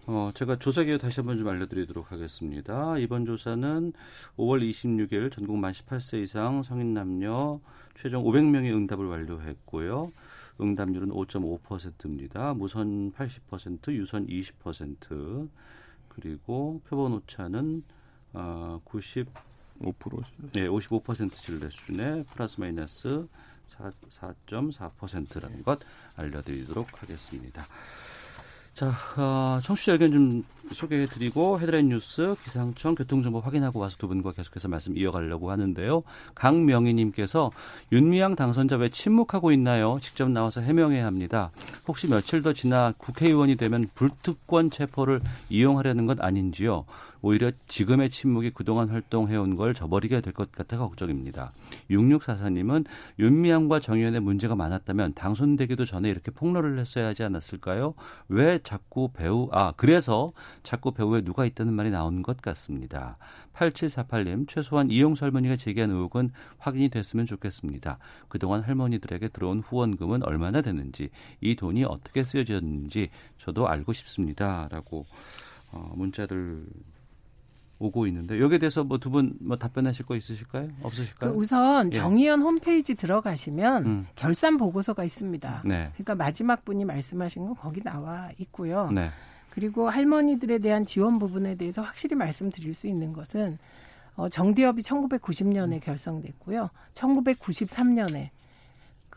[0.06, 2.96] 어, 제가 조사 기호 다시 한번 좀 알려드리도록 하겠습니다.
[2.96, 3.92] 이번 조사는
[4.38, 7.60] 5월 26일 전국 만 18세 이상 성인 남녀
[7.94, 10.12] 최종 500명의 응답을 완료했고요.
[10.60, 12.54] 응답률은 5.5%입니다.
[12.54, 15.48] 무선 80%, 유선 20%,
[16.08, 17.84] 그리고 표본 오차는
[18.32, 19.28] 어, 90
[19.80, 20.24] 5%.
[20.52, 23.26] 네, 55% 진례 수준의 플러스 마이너스
[23.68, 25.78] 4.4%라는 것
[26.16, 27.66] 알려드리도록 하겠습니다.
[28.74, 34.68] 자, 어, 청취자 의견 좀 소개해드리고 헤드라인 뉴스 기상청 교통정보 확인하고 와서 두 분과 계속해서
[34.68, 36.02] 말씀 이어가려고 하는데요.
[36.34, 37.50] 강명희님께서
[37.92, 39.98] 윤미향 당선자 왜 침묵하고 있나요?
[40.00, 41.50] 직접 나와서 해명해야 합니다.
[41.86, 46.84] 혹시 며칠 더 지나 국회의원이 되면 불특권 체포를 이용하려는 것 아닌지요?
[47.20, 51.50] 오히려 지금의 침묵이 그동안 활동해온 걸 저버리게 될 것 같아 걱정입니다.
[51.90, 52.84] 6644님은
[53.18, 57.94] 윤미향과 정의연의 문제가 많았다면 당선되기도 전에 이렇게 폭로를 했어야 하지 않았을까요?
[58.28, 60.30] 왜 자꾸 배우, 아, 그래서
[60.62, 63.18] 자꾸 배우에 누가 있다는 말이 나오는 것 같습니다.
[63.54, 67.98] 8748님, 최소한 이용수 할머니가 제기한 의혹은 확인이 됐으면 좋겠습니다.
[68.28, 74.68] 그동안 할머니들에게 들어온 후원금은 얼마나 되는지, 이 돈이 어떻게 쓰여졌는지 저도 알고 싶습니다.
[74.70, 75.06] 라고
[75.70, 76.66] 어, 문자들
[77.78, 80.68] 오고 있는데 여기에 대해서 뭐 두 분뭐 답변하실 거 있으실까요?
[80.82, 81.32] 없으실까요?
[81.32, 81.98] 그 우선 예.
[81.98, 82.42] 정의연 예.
[82.42, 84.06] 홈페이지 들어가시면 음.
[84.16, 85.62] 결산 보고서가 있습니다.
[85.64, 85.90] 네.
[85.94, 88.90] 그러니까 마지막 분이 말씀하신 건 거기 나와 있고요.
[88.90, 89.10] 네.
[89.50, 93.58] 그리고 할머니들에 대한 지원 부분에 대해서 확실히 말씀드릴 수 있는 것은
[94.16, 96.70] 어, 정대협이 1990년에 결성됐고요.
[96.94, 98.30] 1993년에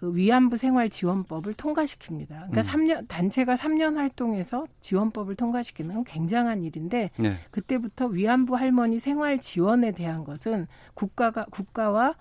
[0.01, 2.27] 그 위안부 생활 지원법을 통과시킵니다.
[2.27, 2.65] 그러니까 음.
[2.65, 7.37] 3년 단체가 3년 활동해서 지원법을 통과시키는 건 굉장한 일인데 네.
[7.51, 12.15] 그때부터 위안부 할머니 생활 지원에 대한 것은 국가가 국가와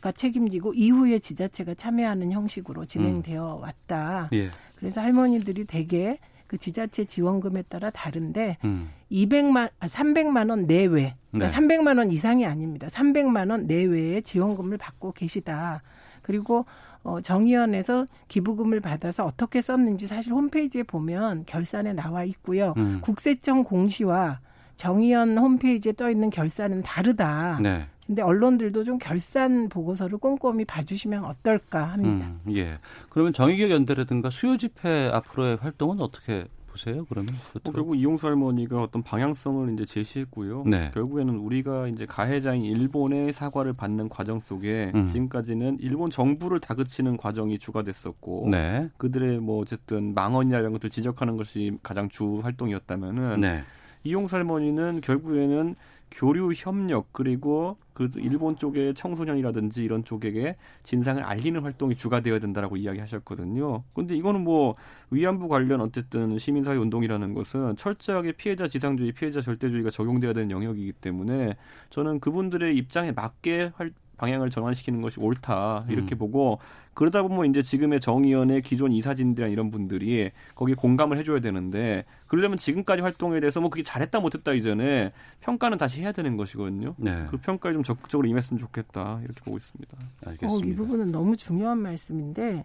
[0.00, 3.62] 가 책임지고 이후에 지자체가 참여하는 형식으로 진행되어 음.
[3.62, 4.28] 왔다.
[4.32, 4.50] 예.
[4.76, 8.90] 그래서 할머니들이 대개 그 지자체 지원금에 따라 다른데 음.
[9.10, 11.66] 200만 아 300만 원 내외 그러니까 네.
[11.66, 12.88] 300만 원 이상이 아닙니다.
[12.88, 15.82] 300만 원 내외의 지원금을 받고 계시다.
[16.22, 16.64] 그리고
[17.02, 22.72] 어, 정의원에서 기부금을 받아서 어떻게 썼는지 사실 홈페이지에 보면 결산에 나와 있고요.
[22.78, 23.00] 음.
[23.02, 24.40] 국세청 공시와
[24.76, 27.58] 정의원 홈페이지에 떠 있는 결산은 다르다.
[27.62, 27.86] 네.
[28.06, 32.26] 근데 언론들도 좀 결산 보고서를 꼼꼼히 봐주시면 어떨까 합니다.
[32.46, 32.78] 음, 예.
[33.08, 37.06] 그러면 정의교 연대라든가 수요 집회 앞으로의 활동은 어떻게 보세요?
[37.08, 40.64] 그러면 어, 결국 이용수 할머니가 어떤 방향성을 이제 제시했고요.
[40.66, 40.90] 네.
[40.92, 45.06] 결국에는 우리가 이제 가해자인 일본의 사과를 받는 과정 속에 음.
[45.06, 48.90] 지금까지는 일본 정부를 다그치는 과정이 주가 됐었고 네.
[48.98, 53.62] 그들의 뭐 어쨌든 망언이나 이런 것들 지적하는 것이 가장 주 활동이었다면은 네.
[54.02, 55.76] 이용수 할머니는 결국에는
[56.14, 62.76] 교류 협력 그리고 그 일본 쪽의 청소년이라든지 이런 쪽에게 진상을 알리는 활동이 주가 되어야 된다라고
[62.76, 63.82] 이야기하셨거든요.
[63.94, 64.74] 근데 이거는 뭐
[65.10, 71.56] 위안부 관련 어쨌든 시민사회 운동이라는 것은 철저하게 피해자 지상주의, 피해자 절대주의가 적용돼야 되는 영역이기 때문에
[71.90, 73.92] 저는 그분들의 입장에 맞게 활,
[74.24, 76.18] 방향을 전환시키는 것이 옳다 이렇게 음.
[76.18, 76.58] 보고
[76.94, 83.02] 그러다 보면 이제 지금의 정의연의 기존 이사진들이나 이런 분들이 거기에 공감을 해줘야 되는데 그러려면 지금까지
[83.02, 86.94] 활동에 대해서 뭐 그게 잘했다 못했다 이전에 평가는 다시 해야 되는 것이거든요.
[86.96, 87.26] 네.
[87.30, 89.96] 그 평가에 좀 적극적으로 임했으면 좋겠다 이렇게 보고 있습니다.
[90.26, 90.66] 알겠습니다.
[90.66, 92.64] 어, 이 부분은 너무 중요한 말씀인데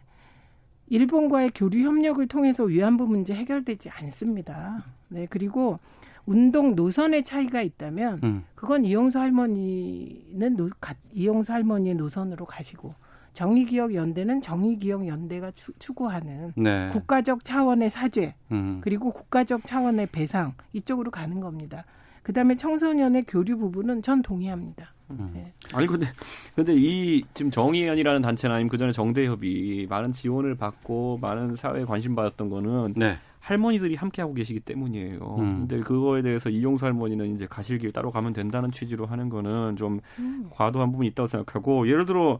[0.88, 4.84] 일본과의 교류 협력을 통해서 위안부 문제 해결되지 않습니다.
[5.10, 5.80] 네 그리고
[6.30, 8.44] 운동 노선의 차이가 있다면 음.
[8.54, 12.94] 그건 이용수 할머니는 노, 가, 이용수 할머니의 노선으로 가시고
[13.34, 16.90] 정의기억 연대는 정의기억 연대가 추, 구하는 네.
[16.90, 18.80] 국가적 차원의 사죄 음.
[18.82, 21.84] 그리고 국가적 차원의 배상 이쪽으로 가는 겁니다.
[22.22, 24.94] 그다음에 청소년의 교류 부분은 전 동의합니다.
[25.10, 25.32] 음.
[25.34, 25.52] 네.
[25.74, 26.06] 아니 근데
[26.54, 32.14] 근데 이 지금 정의연이라는 단체나 아니면 그 전에 정대협이 많은 지원을 받고 많은 사회에 관심
[32.14, 33.18] 받았던 거는 네.
[33.50, 35.36] 할머니들이 함께 하고 계시기 때문이에요.
[35.40, 35.58] 음.
[35.60, 40.00] 근데 그거에 대해서 이용수 할머니는 이제 가실 길 따로 가면 된다는 취지로 하는 거는 좀
[40.20, 40.48] 음.
[40.52, 42.40] 과도한 부분이 있다고 생각하고 예를 들어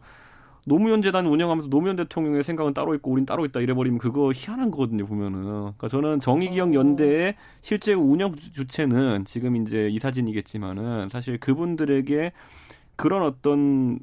[0.66, 5.04] 노무현 재단 운영하면서 노무현 대통령의 생각은 따로 있고 우린 따로 있다 이래버리면 그거 희한한 거거든요
[5.06, 5.42] 보면은.
[5.42, 12.30] 그러니까 저는 정의기억 연대의 실제 운영 주체는 지금 이제 이사진이겠지만은 사실 그분들에게
[12.94, 13.98] 그런 어떤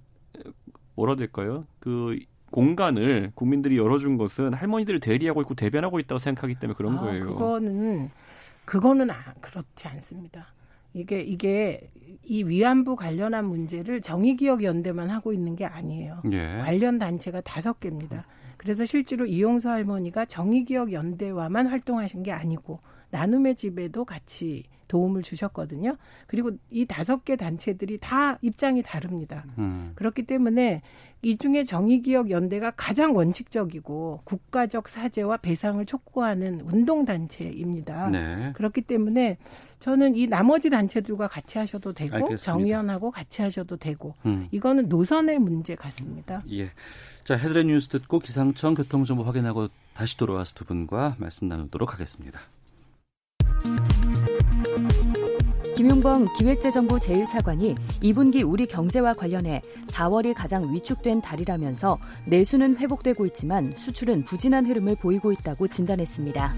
[0.95, 1.65] 뭐라 될까요?
[1.79, 2.19] 그
[2.51, 7.25] 공간을 국민들이 열어준 것은 할머니들을 대리하고 있고 대변하고 있다고 생각하기 때문에 그런 아, 거예요.
[7.27, 8.09] 그거는
[8.65, 10.53] 그거는 아, 그렇지 않습니다.
[10.93, 11.89] 이게 이게
[12.23, 16.21] 이 위안부 관련한 문제를 정의기억연대만 하고 있는 게 아니에요.
[16.31, 16.59] 예.
[16.61, 18.25] 관련 단체가 다섯 개입니다.
[18.57, 22.79] 그래서 실제로 이용수 할머니가 정의기억연대와만 활동하신 게 아니고
[23.11, 25.97] 나눔의 집에도 같이 도움을 주셨거든요.
[26.27, 29.45] 그리고 이 다섯 개 단체들이 다 입장이 다릅니다.
[29.57, 29.91] 음.
[29.95, 30.81] 그렇기 때문에
[31.23, 38.09] 이 중에 정의기억 연대가 가장 원칙적이고 국가적 사죄와 배상을 촉구하는 운동 단체입니다.
[38.09, 38.51] 네.
[38.53, 39.37] 그렇기 때문에
[39.79, 42.43] 저는 이 나머지 단체들과 같이 하셔도 되고 알겠습니다.
[42.43, 44.47] 정의연하고 같이 하셔도 되고 음.
[44.51, 46.43] 이거는 노선의 문제 같습니다.
[46.51, 46.71] 예.
[47.23, 52.39] 자 헤드라인 뉴스 듣고 기상청 교통정보 확인하고 다시 돌아와서 두 분과 말씀 나누도록 하겠습니다.
[55.77, 64.23] 김용범 기획재정부 제1차관이 2분기 우리 경제와 관련해 4월이 가장 위축된 달이라면서 내수는 회복되고 있지만 수출은
[64.23, 66.55] 부진한 흐름을 보이고 있다고 진단했습니다.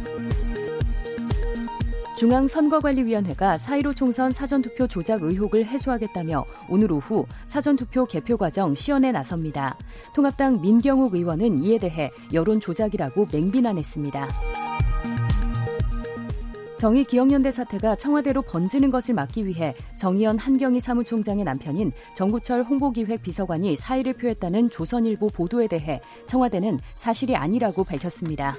[2.17, 9.77] 중앙선거관리위원회가 4.15 총선 사전투표 조작 의혹을 해소하겠다며 오늘 오후 사전투표 개표 과정 시연에 나섭니다.
[10.15, 14.29] 통합당 민경욱 의원은 이에 대해 여론 조작이라고 맹비난했습니다.
[16.79, 23.75] 정의 기억연대 사태가 청와대로 번지는 것을 막기 위해 정의연 한경희 사무총장의 남편인 정구철 홍보기획 비서관이
[23.75, 28.55] 사의를 표했다는 조선일보 보도에 대해 청와대는 사실이 아니라고 밝혔습니다.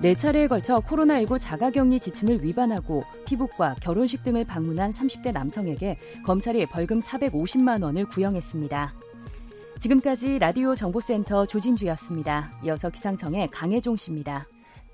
[0.00, 6.98] 네 차례에 걸쳐 코로나19 자가격리 지침을 위반하고 피부과 결혼식 등을 방문한 30대 남성에게 검찰이 벌금
[6.98, 8.94] 450만 원을 구형했습니다.
[9.78, 12.50] 지금까지 라디오 정보센터 조진주였습니다.
[12.64, 14.48] 이어서 기상청의 강혜종 씨입니다.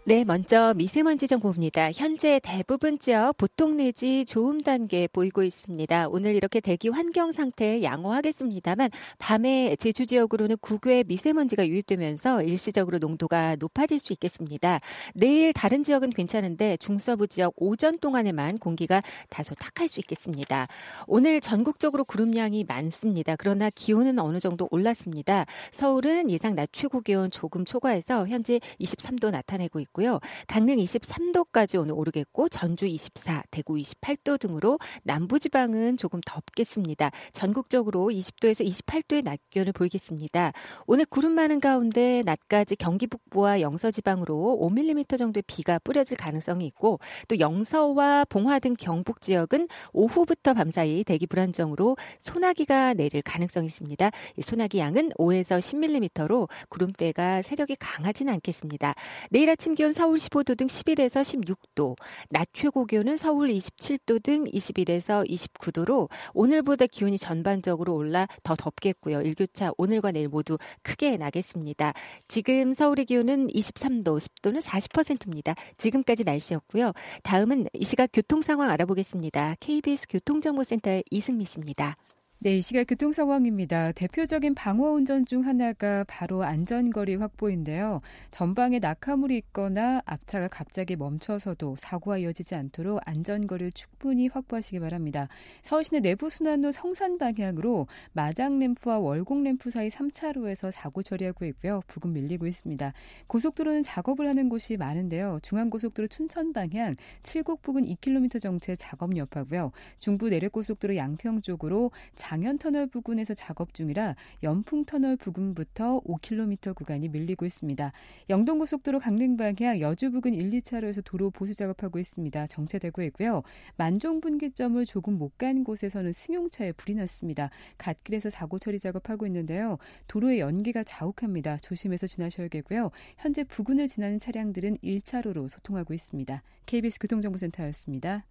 [0.06, 1.90] 네, 먼저 미세먼지 정보입니다.
[1.92, 6.08] 현재 대부분 지역 보통 내지 좋음 단계 보이고 있습니다.
[6.10, 13.98] 오늘 이렇게 대기 환경 상태 양호하겠습니다만 밤에 제주 지역으로는 국외 미세먼지가 유입되면서 일시적으로 농도가 높아질
[13.98, 14.78] 수 있겠습니다.
[15.14, 20.66] 내일 다른 지역은 괜찮은데 중서부 지역 오전 동안에만 공기가 다소 탁할 수 있겠습니다.
[21.06, 23.36] 오늘 전국적으로 구름량이 많습니다.
[23.36, 25.46] 그러나 기온은 어느 정도 올랐습니다.
[25.72, 30.18] 서울은 예상 낮 최고 기온 조금 초과해서 현재 23도 나타내고 있고 있고요.
[30.46, 37.10] 강릉 23도까지 오늘 오르겠고 전주 24, 대구 28도 등으로 남부지방은 조금 덥겠습니다.
[37.32, 40.52] 전국적으로 20도에서 28도의 낮 기온을 보이겠습니다.
[40.86, 46.98] 오늘 구름 많은 가운데 낮까지 경기 북부와 영서 지방으로 5mm 정도의 비가 뿌려질 가능성이 있고
[47.28, 54.10] 또 영서와 봉화 등 경북 지역은 오후부터 밤사이 대기 불안정으로 소나기가 내릴 가능성이 있습니다.
[54.42, 58.94] 소나기 양은 5에서 10mm로 구름대가 세력이 강하지는 않겠습니다.
[59.30, 61.96] 내일 아침 기온 서울 15도 등 11에서 16도,
[62.30, 69.22] 낮 최고 기온은 서울 27도 등 21에서 29도로 오늘보다 기온이 전반적으로 올라 더 덥겠고요.
[69.22, 71.92] 일교차 오늘과 내일 모두 크게 나겠습니다.
[72.28, 75.54] 지금 서울의 기온은 23도, 습도는 40%입니다.
[75.76, 76.92] 지금까지 날씨였고요.
[77.22, 79.56] 다음은 이 시각 교통 상황 알아보겠습니다.
[79.60, 81.96] KBS 교통정보센터의 이승미 씨입니다.
[82.40, 83.92] 네, 이 시각 교통 상황입니다.
[83.92, 88.02] 대표적인 방어 운전 중 하나가 바로 안전거리 확보인데요.
[88.32, 95.26] 전방에 낙하물이 있거나 앞차가 갑자기 멈춰서도 사고가 이어지지 않도록 안전거리를 충분히 확보하시기 바랍니다.
[95.62, 101.80] 서울시내 내부순환로 성산 방향으로 마장램프와 월곡램프 사이 3차로에서 사고 처리하고 있고요.
[101.86, 102.92] 부근 밀리고 있습니다.
[103.26, 105.38] 고속도로는 작업을 하는 곳이 많은데요.
[105.42, 109.72] 중앙고속도로 춘천 방향 칠곡 부근 2km 정체 작업 여파고요.
[109.98, 111.90] 중부 내륙고속도로 양평 쪽으로
[112.24, 117.92] 장현터널 부근에서 작업 중이라 연풍터널 부근부터 5km 구간이 밀리고 있습니다.
[118.30, 122.46] 영동고속도로 강릉 방향 여주 부근 1, 2차로에서 도로 보수 작업하고 있습니다.
[122.46, 123.42] 정체되고 있고요.
[123.76, 127.50] 만종 분기점을 조금 못 간 곳에서는 승용차에 불이 났습니다.
[127.76, 129.78] 갓길에서 사고 처리 작업하고 있는데요.
[130.06, 131.56] 도로의 연기가 자욱합니다.
[131.58, 132.92] 조심해서 지나셔야겠고요.
[133.18, 136.40] 현재 부근을 지나는 차량들은 1차로로 소통하고 있습니다.
[136.66, 138.24] KBS 교통정보센터였습니다.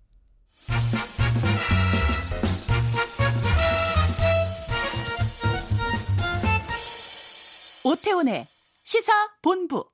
[7.86, 8.48] 오태훈의
[8.84, 9.86] 시사 본부.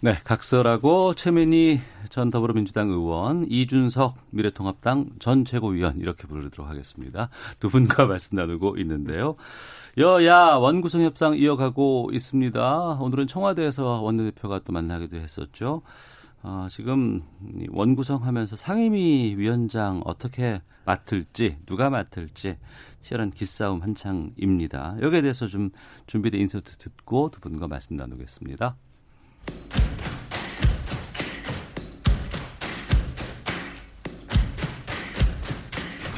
[0.00, 7.30] 네, 각설하고 최민희 전 더불어민주당 의원, 이준석 미래통합당 전 최고위원 이렇게 부르도록 하겠습니다.
[7.58, 9.34] 두 분과 말씀 나누고 있는데요.
[9.98, 12.98] 여야 원구성 협상 이어가고 있습니다.
[13.00, 15.82] 오늘은 청와대에서 원내대표가 또 만나기도 했었죠.
[16.42, 17.22] 어, 지금
[17.70, 22.58] 원구성하면서 상임위 위원장 어떻게 맡을지 누가 맡을지
[23.04, 24.96] 치열한 기싸움 한창입니다.
[25.02, 25.70] 여기에 대해서 좀
[26.06, 28.76] 준비된 인서트 듣고 두 분과 말씀 나누겠습니다.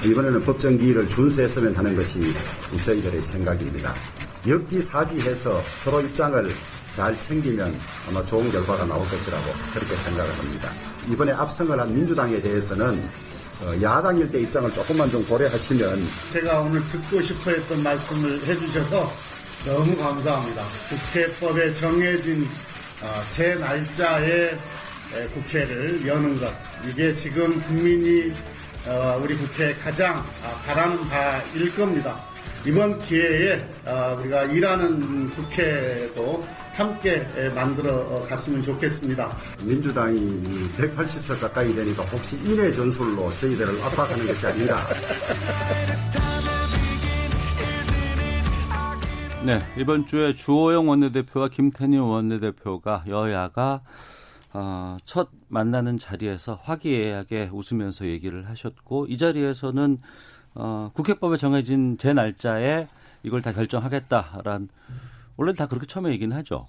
[0.05, 2.20] 이번에는 법정 기일을 준수했으면 하는 것이
[2.85, 3.92] 저희들의 생각입니다.
[4.46, 6.46] 역지사지해서 서로 입장을
[6.92, 7.75] 잘 챙기면
[8.09, 9.44] 아마 좋은 결과가 나올 것이라고
[9.75, 10.70] 그렇게 생각을 합니다.
[11.11, 13.36] 이번에 압승을 한 민주당에 대해서는 어,
[13.83, 19.12] 야당일 때 입장을 조금만 좀 고려하시면 제가 오늘 듣고 싶어 했던 말씀을 해주셔서
[19.64, 20.62] 너무 감사합니다.
[20.88, 22.47] 국회법에 정해진
[23.03, 24.57] 어, 제 날짜에
[25.35, 26.53] 국회를 여는 것
[26.88, 28.33] 이게 지금 국민이
[28.87, 32.16] 어, 우리 국회 가장 아, 바라는 바일 겁니다.
[32.64, 33.61] 이번 기회에
[34.19, 39.35] 우리가 일하는 국회도 함께 만들어 갔으면 좋겠습니다.
[39.65, 40.19] 민주당이
[40.77, 44.77] 180석 가까이 되니까 혹시 인해 전술로 저희들을 압박하는 것이 아니라
[49.47, 53.81] 네, 이번 주에 주호영 원내대표와 김태년 원내대표가 여야가
[54.53, 59.99] 어, 첫 만나는 자리에서 화기애애하게 웃으면서 얘기를 하셨고 이 자리에서는
[60.55, 62.87] 어, 국회법에 정해진 제 날짜에
[63.23, 64.68] 이걸 다 결정하겠다라는
[65.37, 66.64] 원래 다 그렇게 처음에 얘기는 하죠.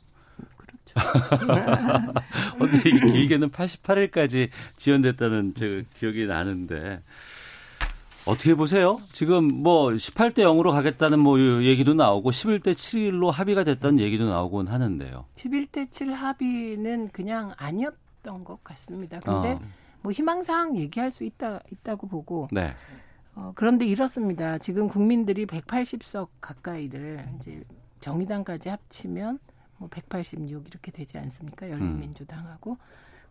[0.58, 1.10] 그렇죠.
[2.60, 7.02] 근데 이게 길게는 88일까지 지연됐다는 제 기억이 나는데
[8.26, 9.02] 어떻게 보세요?
[9.14, 15.26] 지금 뭐 18대 0으로 가겠다는 뭐 얘기도 나오고 11대 7로 합의가 됐다는 얘기도 나오곤 하는데요.
[15.38, 17.96] 11대 7 합의는 그냥 아니었
[18.28, 19.20] 있었던 것 같습니다.
[19.22, 19.62] 근데 어.
[20.02, 22.74] 뭐 희망사항 얘기할 수 있다 있다고 보고 네.
[23.36, 24.58] 어, 그런데 이렇습니다.
[24.58, 27.64] 지금 국민들이 180석 가까이를 이제
[28.00, 29.40] 정의당까지 합치면
[29.78, 31.70] 뭐 186 이렇게 되지 않습니까?
[31.70, 32.78] 열린민주당하고 음.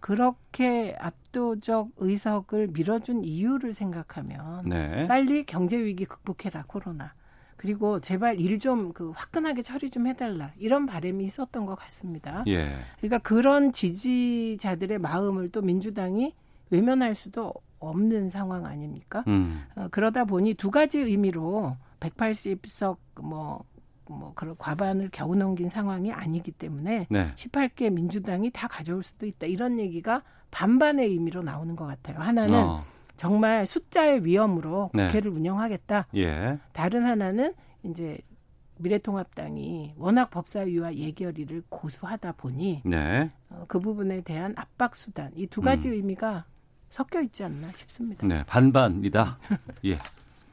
[0.01, 5.07] 그렇게 압도적 의석을 밀어준 이유를 생각하면 네.
[5.09, 7.15] 빨리 경제 위기 극복해라 코로나.
[7.57, 12.45] 그리고 제발 일 좀 그 화끈하게 처리 좀 해달라 이런 바람이 있었던 것 같습니다.
[12.47, 12.77] 예.
[13.01, 16.35] 그러니까 그런 지지자들의 마음을 또 민주당이
[16.71, 19.25] 외면할 수도 없는 상황 아닙니까?
[19.27, 19.65] 음.
[19.75, 23.65] 어, 그러다 보니 두 가지 의미로 180석 뭐,
[24.09, 27.33] 뭐, 그런 과반을 겨우 넘긴 상황이 아니기 때문에 네.
[27.37, 29.47] 18개 민주당이 다 가져올 수도 있다.
[29.47, 32.19] 이런 얘기가 반반의 의미로 나오는 것 같아요.
[32.19, 32.85] 하나는 어.
[33.17, 35.07] 정말 숫자의 위험으로 네.
[35.07, 35.39] 국회를 네.
[35.39, 36.07] 운영하겠다.
[36.17, 36.59] 예.
[36.73, 38.19] 다른 하나는 이제
[38.79, 43.31] 미래통합당이 워낙 법사위와 예결위를 고수하다 보니 네.
[43.49, 45.95] 어, 그 부분에 대한 압박 수단 이 두 가지 음.
[45.95, 46.45] 의미가
[46.91, 48.27] 섞여 있지 않나 싶습니다.
[48.27, 49.39] 네, 반반이다.
[49.87, 49.99] 예.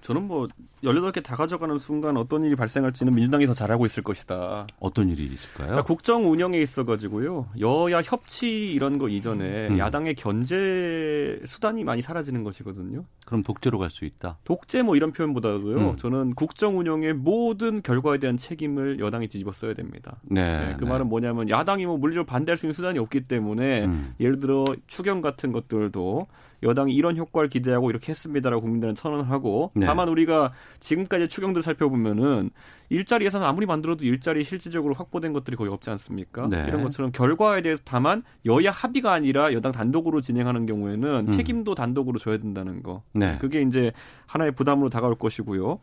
[0.04, 0.49] 저는 뭐
[0.84, 4.68] 18개 다 가져가는 순간 어떤 일이 발생할지는 민주당이 더 잘하고 있을 것이다.
[4.80, 5.68] 어떤 일이 있을까요?
[5.68, 7.47] 그러니까 국정 운영에 있어 가지고요.
[7.62, 9.80] 여야 협치 이런 거 이전에 음.
[9.80, 13.06] 야당의 견제 수단이 많이 사라지는 것이거든요.
[13.26, 14.36] 그럼 독재로 갈 수 있다?
[14.43, 15.91] 독재 뭐 이런 표현보다도요.
[15.91, 15.97] 음.
[15.97, 20.18] 저는 국정 운영의 모든 결과에 대한 책임을 여당이 뒤집어 써야 됩니다.
[20.24, 20.89] 네, 네, 그 네.
[20.89, 24.16] 말은 뭐냐면 야당이 뭐 물리적으로 반대할 수 있는 수단이 없기 때문에 음.
[24.20, 26.28] 예를 들어 추경 같은 것들도
[26.64, 29.86] 여당이 이런 효과를 기대하고 이렇게 했습니다라고 국민들은 선언을 하고 네.
[29.86, 32.49] 다만 우리가 지금까지 추경들 살펴보면은
[32.89, 36.47] 일자리 예산 아무리 만들어도 일자리 실질적으로 확보된 것들이 거의 없지 않습니까?
[36.47, 36.66] 네.
[36.68, 41.28] 이런 것처럼 결과에 대해서 다만 여야 합의가 아니라 여당 단독으로 진행하는 경우에는 음.
[41.28, 43.03] 책임도 단독으로 져야 된다는 거.
[43.14, 43.38] 네.
[43.39, 43.91] 그게 이제
[44.26, 45.80] 하나의 부담으로 다가올 것이고요.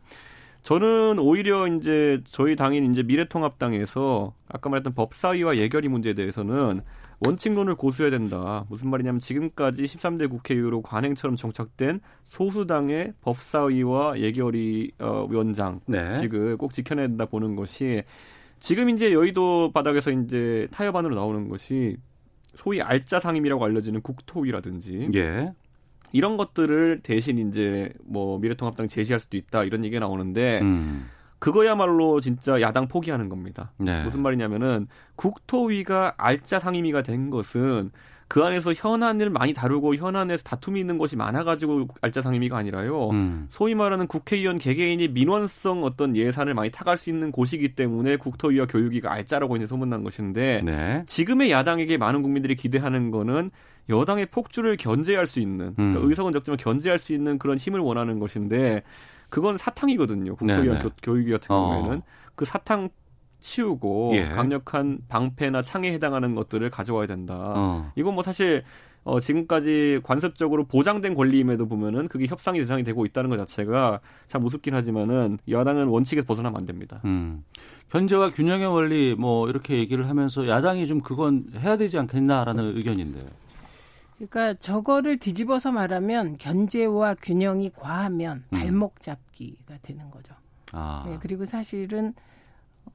[0.61, 6.81] 저는 오히려 이제 저희 당인 이제 미래통합당에서 아까 말했던 법사위와 예결위 문제에 대해서는
[7.21, 8.65] 원칙론을 고수해야 된다.
[8.69, 16.19] 무슨 말이냐면 지금까지 13대 국회 이후로 관행처럼 정착된 소수당의 법사위와 예결위 어, 위원장 네.
[16.19, 18.03] 직을 꼭 지켜내야 된다 보는 것이
[18.59, 21.97] 지금 이제 여의도 바닥에서 이제 타협안으로 나오는 것이
[22.53, 25.53] 소위 알짜 상임이라고 알려지는 국토위라든지 예.
[26.11, 31.07] 이런 것들을 대신 이제 뭐 미래통합당 제시할 수도 있다 이런 얘기가 나오는데 음.
[31.41, 33.71] 그거야말로 진짜 야당 포기하는 겁니다.
[33.77, 34.03] 네.
[34.03, 37.89] 무슨 말이냐면은 국토위가 알짜 상임위가 된 것은
[38.27, 43.09] 그 안에서 현안을 많이 다루고 현안에서 다툼이 있는 것이 많아가지고 알짜 상임위가 아니라요.
[43.09, 43.47] 음.
[43.49, 49.11] 소위 말하는 국회의원 개개인이 민원성 어떤 예산을 많이 타갈 수 있는 곳이기 때문에 국토위와 교육위가
[49.11, 51.03] 알짜라고 이제 소문난 것인데 네.
[51.07, 53.49] 지금의 야당에게 많은 국민들이 기대하는 거는
[53.89, 56.07] 여당의 폭주를 견제할 수 있는 그러니까 음.
[56.07, 58.83] 의석은 적지만 견제할 수 있는 그런 힘을 원하는 것인데
[59.31, 60.35] 그건 사탕이거든요.
[60.35, 61.71] 국토위원 교, 교육위 같은 어.
[61.71, 62.01] 경우에는
[62.35, 62.89] 그 사탕
[63.39, 64.25] 치우고 예.
[64.27, 67.53] 강력한 방패나 창에 해당하는 것들을 가져와야 된다.
[67.55, 67.91] 어.
[67.95, 68.63] 이건 뭐 사실
[69.03, 74.75] 어, 지금까지 관습적으로 보장된 권리임에도 보면은 그게 협상이 대상이 되고 있다는 것 자체가 참 우습긴
[74.75, 77.01] 하지만은 야당은 원칙에서 벗어나면 안 됩니다.
[77.05, 77.43] 음.
[77.89, 83.21] 현재와 균형의 원리 뭐 이렇게 얘기를 하면서 야당이 좀 그건 해야 되지 않겠나라는 의견인데.
[84.29, 88.57] 그러니까 저거를 뒤집어서 말하면 견제와 균형이 과하면 음.
[88.57, 90.35] 발목 잡기가 되는 거죠.
[90.71, 91.03] 아.
[91.07, 92.13] 네, 그리고 사실은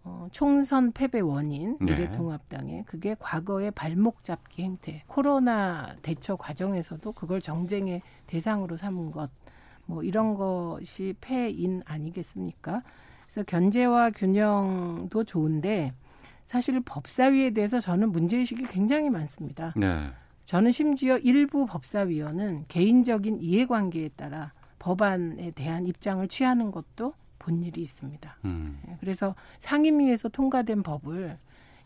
[0.02, 1.92] 어, 총선 패배 원인 네.
[1.92, 9.30] 미래통합당의 그게 과거의 발목 잡기 행태 코로나 대처 과정에서도 그걸 정쟁의 대상으로 삼은 것
[9.86, 12.82] 뭐 이런 것이 패인 아니겠습니까?
[13.24, 15.94] 그래서 견제와 균형도 좋은데
[16.44, 19.72] 사실 법사위에 대해서 저는 문제의식이 굉장히 많습니다.
[19.76, 20.10] 네.
[20.46, 28.36] 저는 심지어 일부 법사위원은 개인적인 이해관계에 따라 법안에 대한 입장을 취하는 것도 본 일이 있습니다.
[28.44, 28.80] 음.
[28.88, 31.36] 예, 그래서 상임위에서 통과된 법을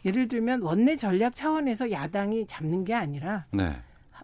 [0.04, 3.76] 예를 들면 원내 전략 차원에서 야당이 잡는 게 아니라 네.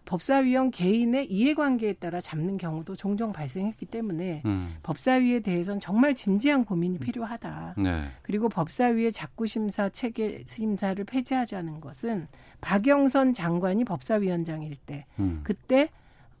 [0.07, 4.75] 법사위원 개인의 이해관계에 따라 잡는 경우도 종종 발생했기 때문에 음.
[4.81, 7.75] 법사위에 대해서는 정말 진지한 고민이 필요하다.
[7.77, 8.03] 네.
[8.21, 12.27] 그리고 법사위의 자구심사 체계 심사를 폐지하자는 것은
[12.61, 15.41] 박영선 장관이 법사위원장일 때 음.
[15.43, 15.89] 그때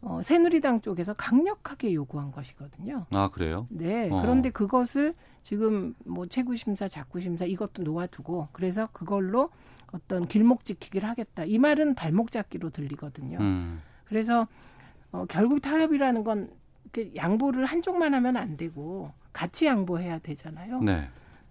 [0.01, 3.05] 어, 새누리당 쪽에서 강력하게 요구한 것이거든요.
[3.11, 3.67] 아 그래요?
[3.69, 4.09] 네.
[4.09, 4.21] 어.
[4.21, 5.13] 그런데 그것을
[5.47, 9.49] 지금 뭐 최구심사, 자구심사 이것도 놓아두고 그래서 그걸로
[9.93, 11.45] 어떤 길목 지키기를 하겠다.
[11.45, 13.37] 이 말은 발목 잡기로 들리거든요.
[13.39, 13.81] 음.
[14.03, 14.45] 그래서
[15.13, 16.51] 어, 결국 타협이라는 건
[17.15, 20.81] 양보를 한쪽만 하면 안 되고 같이 양보해야 되잖아요.
[20.81, 21.07] 네.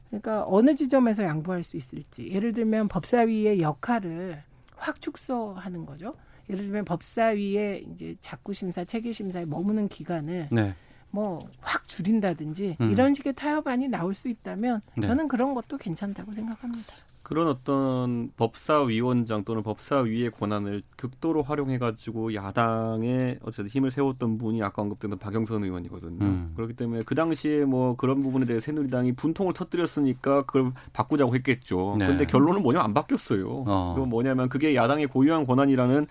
[0.08, 2.30] 그러니까 어느 지점에서 양보할 수 있을지.
[2.30, 4.42] 예를 들면 법사위의 역할을
[4.76, 6.14] 확 축소하는 거죠.
[6.50, 10.74] 예를 들면 법사위의 이제 자구심사, 체계심사에 머무는 기간을 네.
[11.10, 11.40] 뭐
[11.76, 12.90] 확 줄인다든지 음.
[12.90, 15.06] 이런 식의 타협안이 나올 수 있다면 네.
[15.06, 16.94] 저는 그런 것도 괜찮다고 생각합니다.
[17.22, 25.18] 그런 어떤 법사위원장 또는 법사위의 권한을 극도로 활용해가지고 야당에 어쨌든 힘을 세웠던 분이 아까 언급된
[25.18, 26.24] 박영선 의원이거든요.
[26.24, 26.52] 음.
[26.54, 31.96] 그렇기 때문에 그 당시에 뭐 그런 부분에 대해 새누리당이 분통을 터뜨렸으니까 그걸 바꾸자고 했겠죠.
[31.98, 32.06] 네.
[32.06, 33.64] 근데 결론은 뭐냐면 안 바뀌었어요.
[33.66, 33.94] 어.
[33.96, 36.06] 그건 뭐냐면 그게 야당의 고유한 권한이라는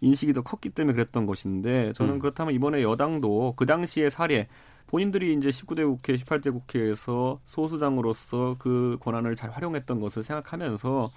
[0.00, 2.18] 인식이 더 컸기 때문에 그랬던 것인데 저는 음.
[2.18, 4.48] 그렇다면 이번에 여당도 그 당시의 사례
[4.90, 11.10] 본인들이 이제 19대 국회, 18대 국회에서 소수당으로서 그 권한을 잘 활용했던 것을 생각하면서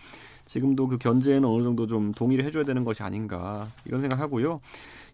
[0.46, 4.62] 지금도 그 견제에는 어느 정도 좀 동의를 해줘야 되는 것이 아닌가 이런 생각하고요.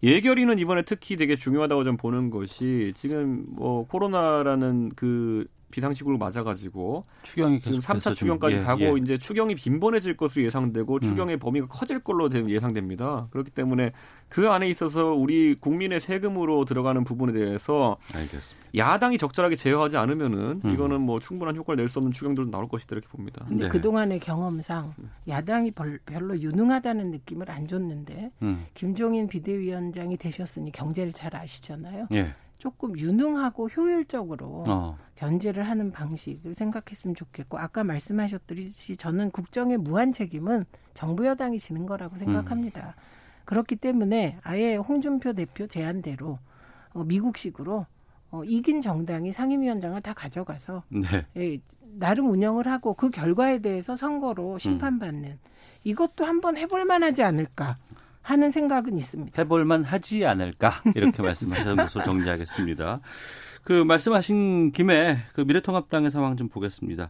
[0.04, 7.60] 예결위는 이번에 특히 되게 중요하다고 좀 보는 것이 지금 뭐 코로나라는 그 비상식으로 맞아가지고 추경이
[7.60, 9.02] 지금 3차 추경까지 예, 가고 예.
[9.02, 11.00] 이제 추경이 빈번해질 것으로 예상되고 음.
[11.02, 11.40] 추경의 음.
[11.40, 13.28] 범위가 커질 걸로 예상됩니다.
[13.32, 13.92] 그렇기 때문에
[14.30, 18.70] 그 안에 있어서 우리 국민의 세금으로 들어가는 부분에 대해서 알겠습니다.
[18.76, 20.70] 야당이 적절하게 제어하지 않으면은 음.
[20.74, 23.44] 이거는 뭐 충분한 효과를 낼 수 없는 추경들도 나올 것이다 이렇게 봅니다.
[23.48, 23.70] 근데 네.
[23.70, 24.94] 그동안의 경험상
[25.28, 25.72] 야당이
[26.06, 28.66] 별로 유능하다는 느낌을 안 줬는데 음.
[28.76, 32.08] 김종인 비대위원장이 되셨으니 경제를 잘 아시잖아요.
[32.12, 32.36] 예.
[32.60, 34.98] 조금 유능하고 효율적으로 어.
[35.16, 42.18] 견제를 하는 방식을 생각했으면 좋겠고 아까 말씀하셨듯이 저는 국정의 무한 책임은 정부 여당이 지는 거라고
[42.18, 42.96] 생각합니다.
[42.98, 43.02] 음.
[43.46, 46.38] 그렇기 때문에 아예 홍준표 대표 제안대로
[46.94, 47.86] 어, 미국식으로
[48.32, 51.26] 어, 이긴 정당이 상임위원장을 다 가져가서 네.
[51.38, 55.40] 예, 나름 운영을 하고 그 결과에 대해서 선거로 심판받는 음.
[55.86, 57.78] 이것도 한번 해볼 만하지 않을까.
[58.22, 59.42] 하는 생각은 있습니다.
[59.42, 63.00] 해볼만 하지 않을까 이렇게 말씀하셨는 것으로 정리하겠습니다.
[63.64, 67.10] 그 말씀하신 김에 그 미래통합당의 상황 좀 보겠습니다.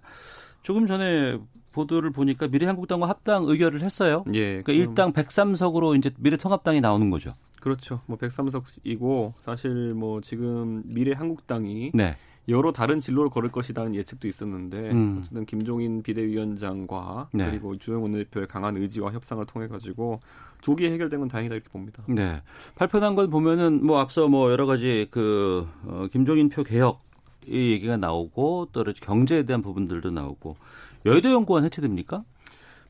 [0.62, 1.38] 조금 전에
[1.72, 4.24] 보도를 보니까 미래한국당과 합당 의결을 했어요.
[4.34, 4.62] 예.
[4.62, 7.36] 그러니까 일당 103석으로 이제 미래통합당이 나오는 거죠.
[7.62, 8.02] 그렇죠.
[8.06, 12.16] 뭐 103석이고 사실 뭐 지금 미래한국당이 네.
[12.48, 15.18] 여러 다른 진로를 걸을 것이라는 예측도 있었는데 음.
[15.20, 17.50] 어쨌든 김종인 비대위원장과 네.
[17.50, 20.20] 그리고 주영 원내대표의 강한 의지와 협상을 통해 가지고
[20.62, 22.04] 조기에 해결된 건 다행이다 이렇게 봅니다.
[22.08, 22.42] 네.
[22.76, 27.02] 발표한 걸 보면은 뭐 앞서 뭐 여러 가지 그 어, 김종인 표 개혁
[27.48, 30.58] 이 얘기가 나오고 또 경제에 대한 부분들도 나오고
[31.06, 32.24] 여의도 연구원 해체됩니까?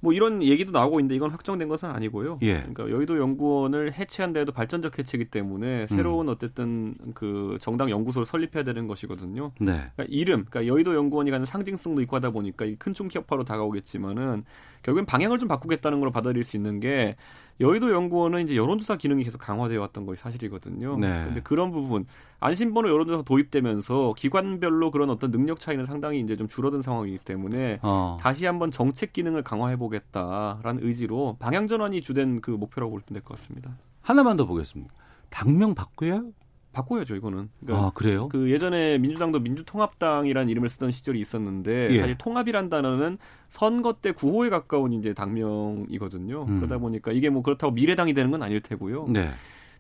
[0.02, 2.40] 뭐 이런 얘기도 나오고 있는데 이건 확정된 것은 아니고요.
[2.42, 2.60] 예.
[2.60, 6.34] 그러니까 여의도 연구원을 해체한다 해도 발전적 해체이기 때문에 새로운 음.
[6.34, 9.52] 어쨌든 그 정당 연구소를 설립해야 되는 것이거든요.
[9.60, 9.92] 네.
[9.96, 14.46] 그러니까 이름, 그러니까 여의도 연구원이 가는 상징성도 있고 하다 보니까 큰 충격파로 다가오겠지만은
[14.84, 17.18] 결국엔 방향을 좀 바꾸겠다는 걸로 받아들일 수 있는 게
[17.60, 20.98] 여의도 연구원은 이제 여론조사 기능이 계속 강화되어 왔던 것이 사실이거든요.
[20.98, 21.26] 네.
[21.26, 22.06] 근데 그런 부분
[22.40, 28.18] 안심번호 여론조사 도입되면서 기관별로 그런 어떤 능력 차이는 상당히 이제 좀 줄어든 상황이기 때문에 어.
[28.22, 33.72] 다시 한번 정책 기능을 강화해 보겠다라는 의지로 방향 전환이 주된 그 목표라고 볼때될것 같습니다.
[34.02, 34.94] 하나만 더 보겠습니다.
[35.30, 36.24] 당명 바꾸야
[36.72, 37.50] 바꿔야죠 이거는.
[37.60, 38.28] 그러니까 아 그래요?
[38.30, 41.98] 그 예전에 민주당도 민주통합당이라는 이름을 쓰던 시절이 있었는데 예.
[41.98, 43.18] 사실 통합이란 단어는
[43.50, 46.46] 선거 때 구호에 가까운 이제 당명이거든요.
[46.48, 46.58] 음.
[46.60, 49.08] 그러다 보니까 이게 뭐 그렇다고 미래당이 되는 건 아닐 테고요.
[49.10, 49.32] 네.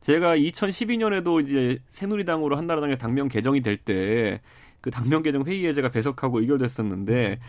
[0.01, 4.41] 제가 2012년에도 이제 새누리당으로 한나라당의 당명 개정이 될 때
[4.82, 7.39] 그 당명 개정 회의에 제가 배석하고 의결됐었는데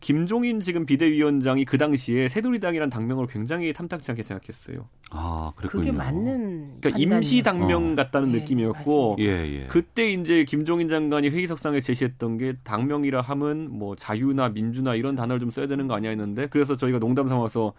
[0.00, 4.88] 김종인 지금 비대위원장이 그 당시에 새누리당이란 당명을 굉장히 탐탁지 않게 생각했어요.
[5.10, 5.80] 아, 그랬군요.
[5.80, 9.66] 그게 맞는 그러니까 임시 당명 같다는 네, 느낌이었고 예, 예.
[9.68, 15.50] 그때 이제 김종인 장관이 회의석상에 제시했던 게 당명이라 함은 뭐 자유나 민주나 이런 단어를 좀
[15.50, 17.72] 써야 되는 거 아니야 했는데 그래서 저희가 농담 삼아서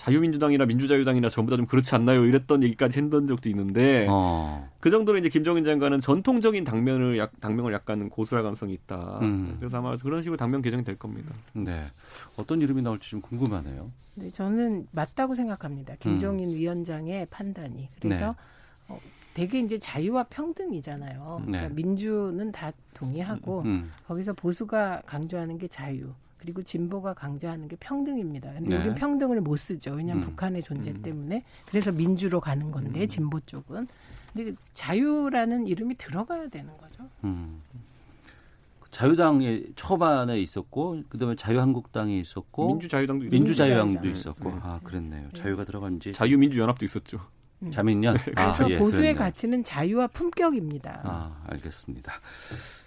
[0.00, 2.24] 자유민주당이나 민주자유당이나 전부 다 좀 그렇지 않나요?
[2.24, 4.66] 이랬던 얘기까지 했던 적도 있는데 어.
[4.80, 9.18] 그 정도로 이제 김정인 장관은 전통적인 당면을 약, 당명을 약간 고수할 가능성이 있다.
[9.20, 9.56] 음.
[9.58, 11.34] 그래서 아마 그런 식으로 당명 개정이 될 겁니다.
[11.52, 11.86] 네,
[12.36, 13.90] 어떤 이름이 나올지 좀 궁금하네요.
[14.14, 15.96] 네, 저는 맞다고 생각합니다.
[16.00, 16.54] 김정인 음.
[16.54, 17.90] 위원장의 판단이.
[18.00, 18.34] 그래서 네.
[18.88, 18.98] 어,
[19.34, 21.42] 되게 이제 자유와 평등이잖아요.
[21.44, 21.74] 그러니까 네.
[21.74, 23.90] 민주는 다 동의하고 음, 음.
[24.06, 26.08] 거기서 보수가 강조하는 게 자유.
[26.40, 28.52] 그리고 진보가 강조하는 게 평등입니다.
[28.54, 28.76] 근데 네.
[28.76, 29.92] 우리는 평등을 못 쓰죠.
[29.92, 30.28] 왜냐하면 음.
[30.28, 31.02] 북한의 존재 음.
[31.02, 31.44] 때문에.
[31.66, 33.08] 그래서 민주로 가는 건데 음.
[33.08, 33.86] 진보 쪽은.
[34.32, 37.04] 근데 그 자유라는 이름이 들어가야 되는 거죠.
[37.24, 37.60] 음.
[38.90, 44.56] 자유당에 초반에 있었고 그다음에 자유한국당이 있었고 민주자유당도 민주자유당도 있었고 네.
[44.62, 45.28] 아 그랬네요.
[45.28, 45.32] 네.
[45.32, 47.20] 자유가 들어간지 자유민주연합도 있었죠.
[47.62, 47.70] 음.
[47.70, 48.16] 자민련.
[48.16, 48.32] 네.
[48.34, 49.18] 그래서 아, 예, 보수의 그랬네요.
[49.18, 51.00] 가치는 자유와 품격입니다.
[51.04, 52.12] 아 알겠습니다.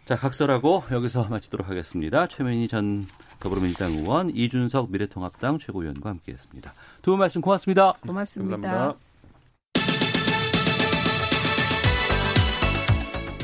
[0.05, 2.27] 자, 각설하고 여기서 마치도록 하겠습니다.
[2.27, 3.07] 최민희 전
[3.39, 6.73] 더불어민주당 의원, 이준석 미래통합당 최고위원과 함께했습니다.
[7.01, 7.93] 두 분 말씀 고맙습니다.
[8.05, 8.57] 고맙습니다.
[8.57, 8.99] 감사합니다.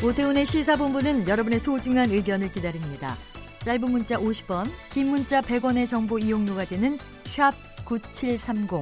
[0.03, 3.15] 오태훈의 시사본부는 여러분의 소중한 의견을 기다립니다.
[3.59, 7.53] 짧은 문자 50원, 긴 문자 100원의 정보 이용료가 되는 샵
[7.85, 8.81] 9730,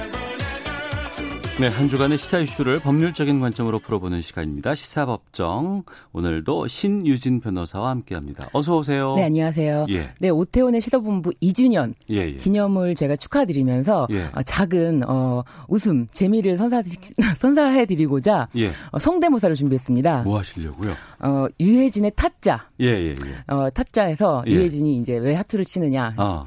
[1.61, 4.73] 네, 한 주간의 시사 이슈를 법률적인 관점으로 풀어보는 시간입니다.
[4.73, 5.83] 시사법정.
[6.11, 8.49] 오늘도 신유진 변호사와 함께합니다.
[8.51, 9.13] 어서 오세요.
[9.13, 9.85] 네, 안녕하세요.
[9.91, 10.09] 예.
[10.19, 12.33] 네, 오태훈의 시사본부 2주년 예, 예.
[12.33, 14.23] 기념을 제가 축하드리면서 예.
[14.33, 16.57] 어, 작은 어, 웃음, 재미를
[17.37, 18.71] 선사해 드리고자 예.
[18.89, 20.23] 어, 성대모사를 준비했습니다.
[20.23, 20.93] 뭐 하시려고요?
[21.19, 22.69] 어, 유해진의 타짜.
[22.79, 23.53] 예, 예, 예.
[23.53, 24.51] 어, 타짜에서 예.
[24.51, 26.15] 유해진이 이제 왜 하트를 치느냐.
[26.17, 26.43] 어.
[26.43, 26.45] 아,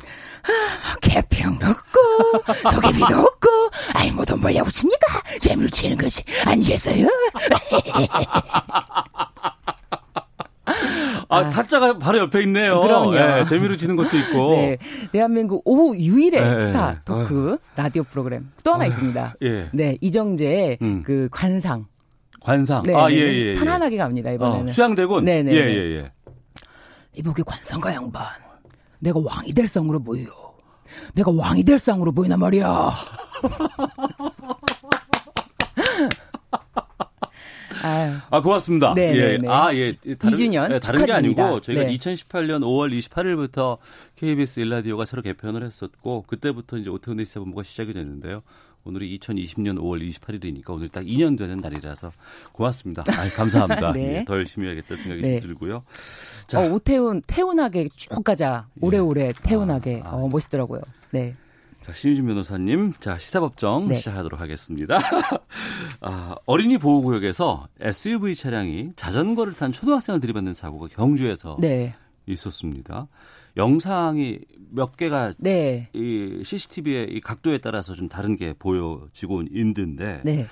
[1.00, 3.48] 개평도 없고, 소개비도 없고,
[3.94, 5.06] 아이, 뭐 돈 벌려고 칩니까?
[5.40, 6.22] 재미로 치는 거지.
[6.44, 7.06] 아니겠어요?
[11.28, 12.80] 아, 아, 타짜가 바로 옆에 있네요.
[12.80, 13.12] 그럼요.
[13.12, 14.56] 네, 재미로 치는 것도 있고.
[14.56, 14.78] 네.
[15.12, 16.62] 대한민국 오후 유일의 네.
[16.62, 17.82] 스타 토크 아.
[17.82, 18.86] 라디오 프로그램 또 하나 아.
[18.86, 19.34] 있습니다.
[19.42, 19.68] 예.
[19.72, 21.02] 네, 이정재의 음.
[21.04, 21.86] 그 관상.
[22.40, 22.82] 관상.
[22.82, 23.54] 네, 아, 네, 예, 예, 예.
[23.54, 24.68] 편안하게 갑니다, 이번에는.
[24.68, 25.24] 어, 수양대군?
[25.24, 25.52] 네네.
[25.52, 26.12] 예, 예, 예.
[27.14, 28.26] 이보게 관상가 양반.
[28.98, 30.26] 내가 왕이 될 상으로 보여.
[31.14, 32.92] 내가 왕이 될 상으로 보이나 말이야.
[38.30, 38.94] 아 고맙습니다.
[38.94, 39.28] 네, 예.
[39.32, 39.48] 네, 네.
[39.48, 39.94] 아, 예.
[40.16, 41.96] 다른, 2주년 예, 다른 게 아니고 저희가 네.
[41.96, 43.78] 2018년 5월 28일부터
[44.16, 48.42] KBS 일라디오가 새로 개편을 했었고 그때부터 이제 오태훈의 시사본부가 시작이 됐는데요.
[48.84, 52.12] 오늘이 2020년 5월 28일이니까 오늘 딱 2년 되는 날이라서
[52.52, 53.02] 고맙습니다.
[53.08, 53.92] 아, 감사합니다.
[53.94, 54.18] 네.
[54.18, 55.38] 예, 더 열심히 해야겠다 생각이 네.
[55.38, 55.84] 들고요.
[56.46, 58.68] 자, 어, 오태훈 태훈하게 쭉 가자.
[58.80, 59.32] 오래오래 예.
[59.42, 60.02] 태훈하게.
[60.04, 60.12] 아, 아.
[60.16, 60.82] 어, 멋있더라고요.
[61.12, 61.34] 네.
[61.80, 63.94] 자, 신유진 변호사님, 자, 시사법정 네.
[63.96, 64.98] 시작하도록 하겠습니다.
[66.00, 71.94] 아, 어린이 보호구역에서 SUV 차량이 자전거를 탄 초등학생을 들이받는 사고가 경주에서 네.
[72.26, 73.06] 있었습니다.
[73.56, 74.40] 영상이
[74.70, 75.88] 몇 개가 네.
[75.92, 80.46] 이 CCTV의 이 각도에 따라서 좀 다른 게 보여지고 있는데 네.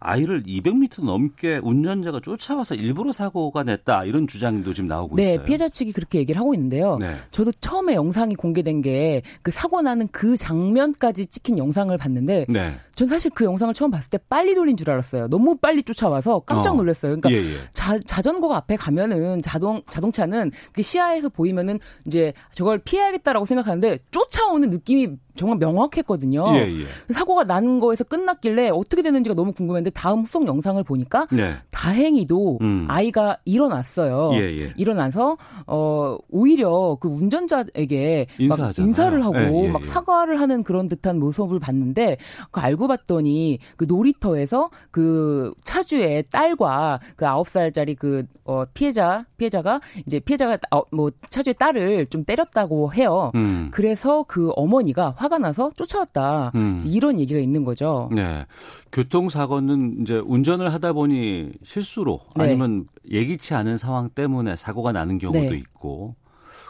[0.00, 5.38] 아이를 200m 넘게 운전자가 쫓아와서 일부러 사고가 냈다 이런 주장도 지금 나오고 네, 있어요.
[5.38, 6.96] 네, 피해자 측이 그렇게 얘기를 하고 있는데요.
[6.98, 7.10] 네.
[7.30, 12.72] 저도 처음에 영상이 공개된 게 그 사고 나는 그 장면까지 찍힌 영상을 봤는데 네.
[12.94, 15.28] 전 사실 그 영상을 처음 봤을 때 빨리 돌린 줄 알았어요.
[15.28, 16.76] 너무 빨리 쫓아와서 깜짝 어.
[16.76, 17.16] 놀랐어요.
[17.18, 17.58] 그러니까 예, 예.
[17.70, 25.08] 자, 자전거가 앞에 가면은 자동 자동차는 그 시야에서 보이면은 이제 저걸 피해야겠다라고 생각하는데 쫓아오는 느낌이
[25.36, 26.44] 정말 명확했거든요.
[26.56, 27.12] 예, 예.
[27.12, 31.54] 사고가 난 거에서 끝났길래 어떻게 됐는지가 너무 궁금했는데 다음 후속 영상을 보니까 네.
[31.70, 32.86] 다행히도 음.
[32.88, 34.32] 아이가 일어났어요.
[34.34, 34.72] 예, 예.
[34.76, 41.18] 일어나서 어 오히려 그 운전자에게 막 인사를 하고 예, 예, 막 사과를 하는 그런 듯한
[41.18, 42.16] 모습을 봤는데
[42.50, 49.80] 그 알고 봤더니 그 놀이터에서 그 차주의 딸과 그 아홉 살짜리 그 어, 피해자 피해자가
[50.06, 53.30] 이제 피해자가 어, 뭐 차주의 딸을 좀 때렸다고 해요.
[53.34, 53.68] 음.
[53.72, 56.52] 그래서 그 어머니가 화 화가 나서 쫓아왔다.
[56.54, 56.80] 음.
[56.84, 58.08] 이런 얘기가 있는 거죠.
[58.12, 58.46] 네.
[58.90, 62.44] 교통사고는 이제 운전을 하다 보니 실수로 네.
[62.44, 65.56] 아니면 예기치 않은 상황 때문에 사고가 나는 경우도 네.
[65.56, 66.14] 있고.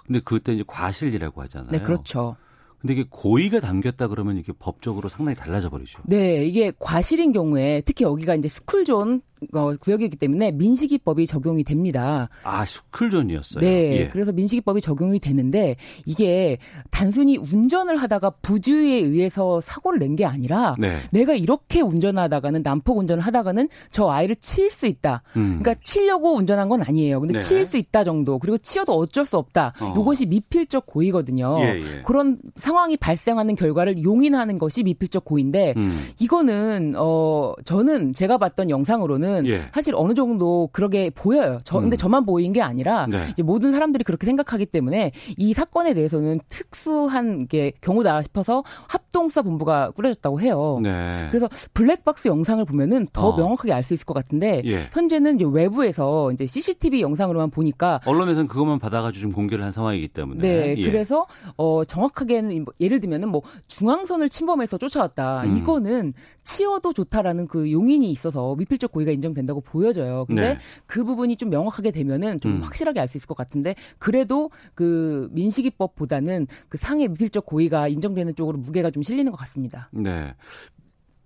[0.04, 1.70] 근데 그때 이제 과실이라고 하잖아요.
[1.70, 2.36] 네, 그렇죠.
[2.80, 6.00] 근데 이게 고의가 담겼다 그러면 이게 법적으로 상당히 달라져 버리죠.
[6.06, 9.20] 네, 이게 과실인 경우에 특히 여기가 이제 스쿨존
[9.54, 12.28] 어, 구역이기 때문에 민식이법이 적용이 됩니다.
[12.44, 13.60] 아, 스쿨존이었어요.
[13.60, 14.08] 네, 예.
[14.08, 15.76] 그래서 민식이법이 적용이 되는데
[16.06, 16.58] 이게
[16.90, 20.96] 단순히 운전을 하다가 부주의에 의해서 사고를 낸 게 아니라 네.
[21.12, 25.22] 내가 이렇게 운전하다가는 난폭 운전을 하다가는 저 아이를 칠 수 있다.
[25.36, 25.58] 음.
[25.60, 27.20] 그러니까 치려고 운전한 건 아니에요.
[27.20, 27.38] 근데 네.
[27.40, 28.38] 칠수 있다 정도.
[28.40, 29.72] 그리고 치어도 어쩔 수 없다.
[29.80, 29.94] 어.
[29.96, 31.58] 이것이 미필적 고의거든요.
[31.60, 32.02] 예, 예.
[32.04, 35.90] 그런 상황이 발생하는 결과를 용인하는 것이 미필적 고의인데 음.
[36.20, 39.58] 이거는 어 저는 제가 봤던 영상으로는 보면은 예.
[39.72, 41.60] 사실 어느 정도 그러게 보여요.
[41.64, 41.96] 저 근데 음.
[41.96, 43.28] 저만 보인 게 아니라 네.
[43.30, 49.90] 이제 모든 사람들이 그렇게 생각하기 때문에 이 사건에 대해서는 특수한 게 경우다 싶어서 합동수사 본부가
[49.92, 50.80] 꾸려졌다고 해요.
[50.82, 51.26] 네.
[51.30, 53.36] 그래서 블랙박스 영상을 보면은 더 어.
[53.36, 54.88] 명확하게 알 수 있을 것 같은데 예.
[54.92, 60.40] 현재는 이제 외부에서 이제 CCTV 영상으로만 보니까 언론에서는 그것만 받아가지고 좀 공개를 한 상황이기 때문에
[60.42, 60.74] 네.
[60.76, 60.82] 예.
[60.82, 61.26] 그래서
[61.56, 65.44] 어 정확하게는 뭐 예를 들면은 뭐 중앙선을 침범해서 쫓아왔다.
[65.44, 65.56] 음.
[65.56, 66.12] 이거는
[66.44, 70.24] 치어도 좋다라는 그 용인이 있어서 미필적 고의가 인정된다고 보여져요.
[70.24, 70.58] 근데 네.
[70.86, 72.60] 그 부분이 좀 명확하게 되면은 좀 음.
[72.62, 78.56] 확실하게 알 수 있을 것 같은데 그래도 그 민식이법보다는 그 상해 미필적 고의가 인정되는 쪽으로
[78.58, 79.88] 무게가 좀 실리는 것 같습니다.
[79.92, 80.32] 네.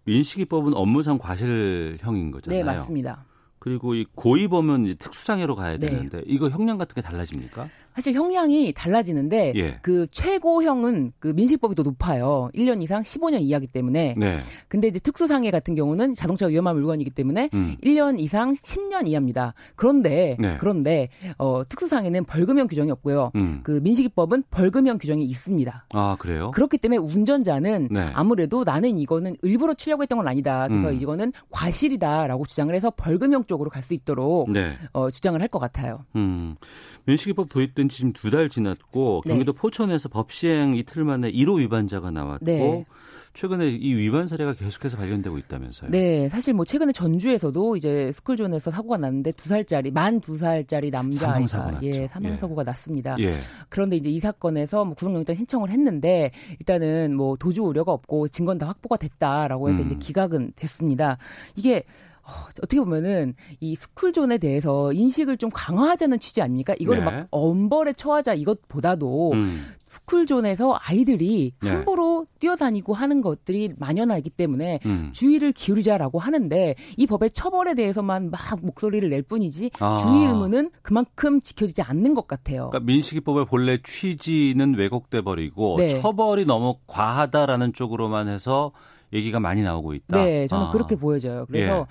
[0.05, 2.59] 민식이법은 업무상 과실형인 거잖아요.
[2.59, 3.25] 네, 맞습니다.
[3.59, 5.89] 그리고 이 고의범은 특수상해로 가야 네.
[5.89, 6.25] 되는데 네.
[6.27, 7.69] 이거 형량 같은 게 달라집니까?
[7.95, 9.79] 사실 형량이 달라지는데 예.
[9.83, 12.51] 그 최고형은 그 민식법이 더 높아요.
[12.55, 14.15] 1년 이상 15년 이하기 때문에.
[14.19, 14.41] 네.
[14.69, 17.77] 근데 이제 특수상해 같은 경우는 자동차가 위험한 물건이기 때문에 음.
[17.85, 19.55] 1년 이상 10년 이하입니다.
[19.77, 20.57] 그런데 네.
[20.59, 23.31] 그런데 어 특수상해는 벌금형 규정이 없고요.
[23.37, 23.61] 음.
[23.63, 25.87] 그 민식이법은 벌금형 규정이 있습니다.
[25.93, 26.51] 아, 그래요?
[26.51, 28.11] 그렇기 때문에 운전자는 네.
[28.15, 30.67] 아무래도 나는 이거는 일부러 치려고 했던 건 아니다.
[30.67, 30.99] 그래서 음.
[31.01, 34.73] 이거는 과실이다라고 주장을 해서 벌금형 쪽으로 갈 수 있도록 네.
[34.95, 36.07] 어 주장을 할 것 같아요.
[36.17, 36.57] 음.
[37.05, 39.31] 민식이법 도입된 시행 된 지 지금 두 달 지났고 네.
[39.31, 42.85] 경기도 포천에서 법 시행 이틀 만에 1호 위반자가 나왔고 네.
[43.35, 45.91] 최근에 이 위반 사례가 계속해서 발견되고 있다면서요.
[45.91, 51.81] 네, 사실 뭐 최근에 전주에서도 이제 스쿨존에서 사고가 났는데 두 살짜리 만 두 살짜리 남자아이가
[51.83, 52.65] 예 사망 사고가 예.
[52.65, 53.17] 났습니다.
[53.19, 53.33] 예.
[53.69, 56.31] 그런데 이제 이 사건에서 뭐 구속영장 신청을 했는데
[56.61, 59.87] 일단은 뭐 도주 우려가 없고 증거는 다 확보가 됐다라고 해서 음.
[59.87, 61.19] 이제 기각은 됐습니다.
[61.57, 61.85] 이게
[62.27, 62.31] 어,
[62.63, 66.75] 어떻게 보면은 이 스쿨존에 대해서 인식을 좀 강화하자는 취지 아닙니까?
[66.79, 67.11] 이거를 네.
[67.11, 69.65] 막 엄벌에 처하자 이것보다도 음.
[69.87, 71.71] 스쿨존에서 아이들이 네.
[71.71, 75.11] 함부로 뛰어다니고 하는 것들이 만연하기 때문에 음.
[75.13, 79.97] 주의를 기울이자라고 하는데 이 법의 처벌에 대해서만 막 목소리를 낼 뿐이지 아.
[79.97, 82.71] 주의 의무는 그만큼 지켜지지 않는 것 같아요.
[82.71, 86.01] 그러니까 민식이법의 본래 취지는 왜곡돼 버리고 네.
[86.01, 88.73] 처벌이 너무 과하다라는 쪽으로만 해서
[89.15, 90.23] 얘기가 많이 나오고 있다.
[90.23, 90.73] 네, 저는 아.
[90.73, 91.47] 그렇게 보여져요.
[91.47, 91.85] 그래서 예.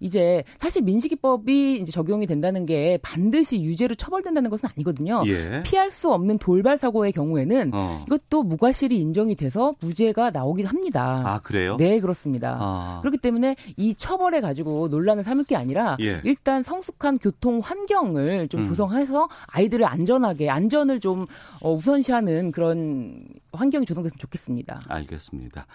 [0.00, 5.22] 이제 사실 민식이법이 이제 적용이 된다는 게 반드시 유죄로 처벌된다는 것은 아니거든요.
[5.26, 5.62] 예.
[5.62, 8.04] 피할 수 없는 돌발 사고의 경우에는 어.
[8.06, 11.22] 이것도 무과실이 인정이 돼서 무죄가 나오기도 합니다.
[11.26, 11.76] 아 그래요?
[11.76, 12.56] 네, 그렇습니다.
[12.60, 12.98] 아.
[13.02, 16.20] 그렇기 때문에 이 처벌에 가지고 논란을 삼을 게 아니라 예.
[16.24, 18.64] 일단 성숙한 교통 환경을 좀 음.
[18.64, 21.26] 조성해서 아이들을 안전하게 안전을 좀
[21.60, 24.82] 어, 우선시하는 그런 환경이 조성됐으면 좋겠습니다.
[24.88, 25.66] 알겠습니다.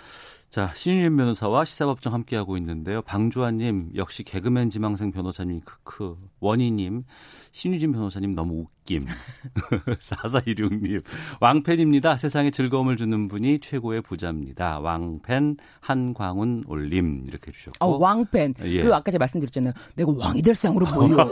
[0.55, 3.01] 자, 신유진 변호사와 시사법정 함께하고 있는데요.
[3.01, 6.15] 방주환님, 역시 개그맨 지망생 변호사님, 크크.
[6.39, 7.03] 원희님,
[7.51, 9.01] 신유진 변호사님 너무 웃김.
[9.99, 11.03] 4416님,
[11.41, 12.15] 왕팬입니다.
[12.15, 14.79] 세상에 즐거움을 주는 분이 최고의 부자입니다.
[14.79, 17.25] 왕팬 한광훈 올림.
[17.27, 17.83] 이렇게 주셨고.
[17.83, 18.53] 아, 왕팬.
[18.63, 18.81] 예.
[18.81, 19.73] 그 아까 제가 말씀드렸잖아요.
[19.97, 21.29] 내가 왕이 될 상으로 보여.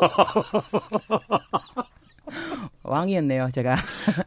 [2.83, 3.77] 왕이었네요, 제가.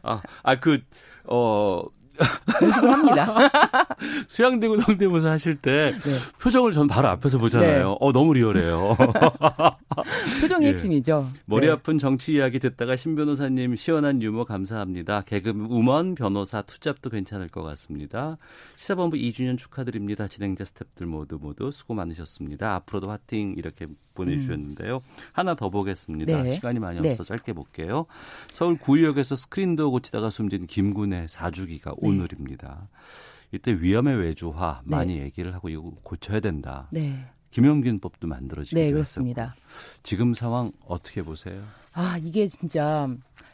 [0.01, 0.81] 아, 아, 그,
[1.25, 1.83] 어,
[2.61, 3.35] 연습을 합니다.
[4.27, 6.19] 수양대구 성대모사 하실 때 네.
[6.41, 7.89] 표정을 전 바로 앞에서 보잖아요.
[7.89, 7.95] 네.
[7.99, 8.95] 어 너무 리얼해요.
[10.41, 10.69] 표정이 예.
[10.69, 11.27] 핵심이죠.
[11.45, 11.73] 머리 네.
[11.73, 15.21] 아픈 정치 이야기 듣다가 신 변호사님 시원한 유머 감사합니다.
[15.21, 18.37] 개그 우먼 변호사 투잡도 괜찮을 것 같습니다.
[18.75, 20.27] 시사본부 2주년 축하드립니다.
[20.27, 22.75] 진행자 스탭들 모두 모두 수고 많으셨습니다.
[22.75, 23.87] 앞으로도 화팅 이렇게
[24.17, 24.97] 보내주셨는데요.
[24.97, 25.01] 음.
[25.31, 26.43] 하나 더 보겠습니다.
[26.43, 26.51] 네.
[26.51, 27.09] 시간이 많이 네.
[27.09, 28.07] 없어 짧게 볼게요.
[28.47, 32.06] 서울 구의역에서 스크린도 고치다가 숨진 김군의 사주기가 네.
[32.07, 32.89] 오늘입니다.
[33.51, 34.95] 이때 위험의 외주화 네.
[34.95, 36.89] 많이 얘기를 하고 이거 고쳐야 된다.
[36.91, 37.25] 네.
[37.51, 39.43] 김용균법도 만들어지기도 네, 그렇습니다.
[39.43, 39.61] 했었고.
[40.03, 41.61] 지금 상황 어떻게 보세요?
[41.93, 43.07] 아 이게 진짜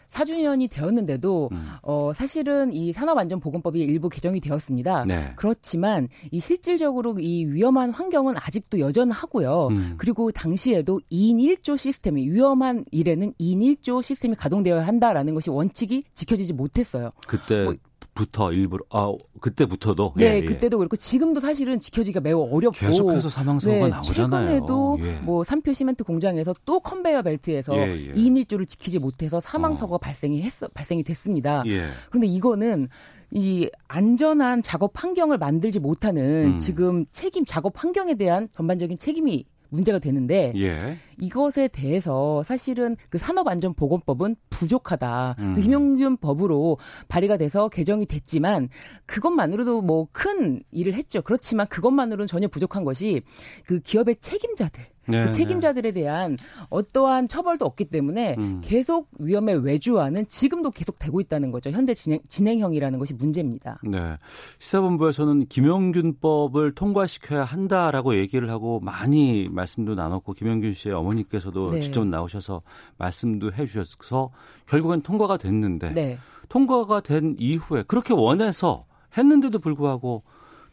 [0.09, 1.71] 4주년이 되었는데도 음.
[1.81, 5.05] 어 사실은 이 산업안전보건법이 일부 개정이 되었습니다.
[5.05, 5.33] 네.
[5.35, 9.67] 그렇지만 이 실질적으로 이 위험한 환경은 아직도 여전하고요.
[9.71, 9.93] 음.
[9.97, 16.53] 그리고 당시에도 2인 1조 시스템이 위험한 일에는 2인 1조 시스템이 가동되어야 한다라는 것이 원칙이 지켜지지
[16.53, 17.09] 못했어요.
[17.27, 17.75] 그때 뭐,
[18.13, 19.11] 부터 일부러 아
[19.41, 20.41] 그때부터도 네 예, 예.
[20.41, 24.47] 그때도 그렇고 지금도 사실은 지켜지기가 매우 어렵고 계속해서 사망 사고가 네, 나오잖아요.
[24.47, 25.11] 최근에도 예.
[25.19, 28.13] 뭐 삼표 시멘트 공장에서 또 컨베이어 벨트에서 예, 예.
[28.13, 29.97] 2인 1조를 지키지 못해서 사망 사고가 어.
[29.97, 31.63] 발생이 했어 발생이 됐습니다.
[31.65, 31.87] 예.
[32.09, 32.87] 그런데 이거는
[33.31, 36.57] 이 안전한 작업 환경을 만들지 못하는 음.
[36.59, 40.97] 지금 책임 작업 환경에 대한 전반적인 책임이 문제가 되는데 예.
[41.19, 45.35] 이것에 대해서 사실은 그 산업안전보건법은 부족하다.
[45.37, 45.55] 그 음.
[45.55, 48.69] 그 김용균 법으로 발의가 돼서 개정이 됐지만
[49.05, 51.21] 그것만으로도 뭐 큰 일을 했죠.
[51.21, 53.21] 그렇지만 그것만으로는 전혀 부족한 것이
[53.65, 56.37] 그 기업의 책임자들 네, 그 책임자들에 대한
[56.69, 58.61] 어떠한 처벌도 없기 때문에 음.
[58.63, 61.69] 계속 위험의 외주화는 지금도 계속 되고 있다는 거죠.
[61.71, 63.79] 현재 진행, 진행형이라는 것이 문제입니다.
[63.83, 64.17] 네.
[64.59, 71.81] 시사본부에서는 김영균법을 통과시켜야 한다라고 얘기를 하고 많이 말씀도 나눴고 김영균 씨의 어머니께서도 네.
[71.81, 72.61] 직접 나오셔서
[72.97, 74.29] 말씀도 해 주셔서
[74.67, 76.17] 결국엔 통과가 됐는데 네.
[76.49, 78.85] 통과가 된 이후에 그렇게 원해서
[79.17, 80.23] 했는데도 불구하고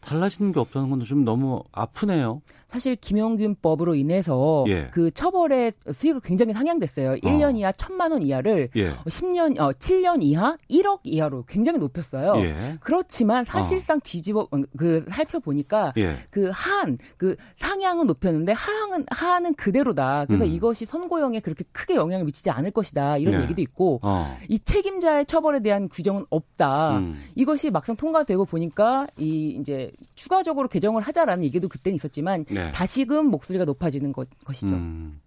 [0.01, 2.41] 달라지는 게 없다는 건 좀 너무 아프네요.
[2.71, 4.87] 사실 김영균법으로 인해서 예.
[4.93, 7.15] 그 처벌의 수위가 굉장히 상향됐어요.
[7.15, 7.57] 1년 어.
[7.57, 8.91] 이하 1천만 원 이하를 예.
[8.91, 12.41] 10년 어 7년 이하 1억 이하로 굉장히 높였어요.
[12.45, 12.77] 예.
[12.79, 13.99] 그렇지만 사실상 어.
[14.01, 14.47] 뒤집어
[14.77, 16.15] 그 살펴보니까 예.
[16.29, 20.25] 그그 상향은 높였는데 하한은 하한은 그대로다.
[20.27, 20.49] 그래서 음.
[20.49, 23.17] 이것이 선고형에 그렇게 크게 영향을 미치지 않을 것이다.
[23.17, 23.43] 이런 예.
[23.43, 24.33] 얘기도 있고 어.
[24.47, 26.99] 이 책임자의 처벌에 대한 규정은 없다.
[26.99, 27.19] 음.
[27.35, 32.60] 이것이 막상 통과되고 보니까 이 이제 추가적으로 개정을 하자라는 얘기도 그때는 있었지만 네.
[32.65, 32.71] 네.
[32.71, 34.73] 다시금 목소리가 높아지는 것, 것이죠.
[34.75, 35.19] 음,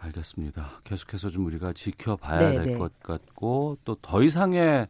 [0.00, 0.80] 알겠습니다.
[0.84, 2.98] 계속해서 좀 우리가 지켜봐야 네, 될것 네.
[3.02, 4.88] 같고 또 더 이상의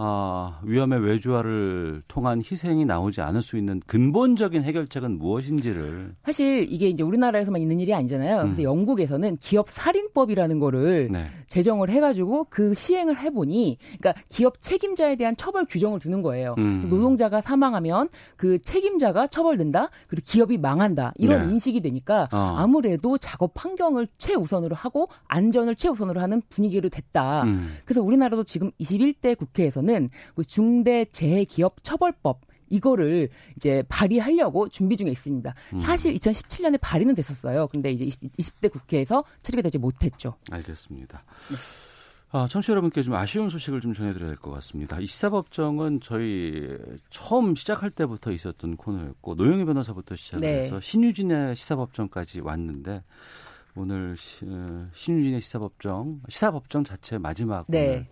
[0.00, 7.02] 아, 위험의 외주화를 통한 희생이 나오지 않을 수 있는 근본적인 해결책은 무엇인지를 사실 이게 이제
[7.02, 8.42] 우리나라에서만 있는 일이 아니잖아요.
[8.42, 8.64] 그래서 음.
[8.64, 11.24] 영국에서는 기업 살인법이라는 거를 네.
[11.48, 16.54] 제정을 해가지고 그 시행을 해보니, 그러니까 기업 책임자에 대한 처벌 규정을 두는 거예요.
[16.58, 16.86] 음.
[16.88, 21.52] 노동자가 사망하면 그 책임자가 처벌된다, 그리고 기업이 망한다 이런 네.
[21.54, 22.54] 인식이 되니까 어.
[22.56, 27.42] 아무래도 작업 환경을 최우선으로 하고 안전을 최우선으로 하는 분위기로 됐다.
[27.42, 27.74] 음.
[27.84, 35.54] 그래서 우리나라도 지금 21대 국회에서는 있는 그 중대재해기업 처벌법 이거를 이제 발의하려고 준비 중에 있습니다.
[35.72, 35.78] 음.
[35.78, 37.66] 사실 2017년에 발의는 됐었어요.
[37.68, 38.04] 근데 이제
[38.36, 40.34] 20, 대 국회에서 처리가 되지 못했죠.
[40.50, 41.24] 알겠습니다.
[41.50, 41.56] 네.
[42.30, 45.00] 아, 청취자 여러분께 좀 아쉬운 소식을 좀 전해드려야 될 것 같습니다.
[45.00, 46.76] 이 시사법정은 저희
[47.08, 50.80] 처음 시작할 때부터 있었던 코너였고 노영희 변호사부터 시작해서 네.
[50.82, 53.02] 신유진의 시사법정까지 왔는데
[53.76, 57.86] 오늘 시, 어, 신유진의 시사법정 시사법정 자체 마지막 네.
[57.86, 58.06] 오늘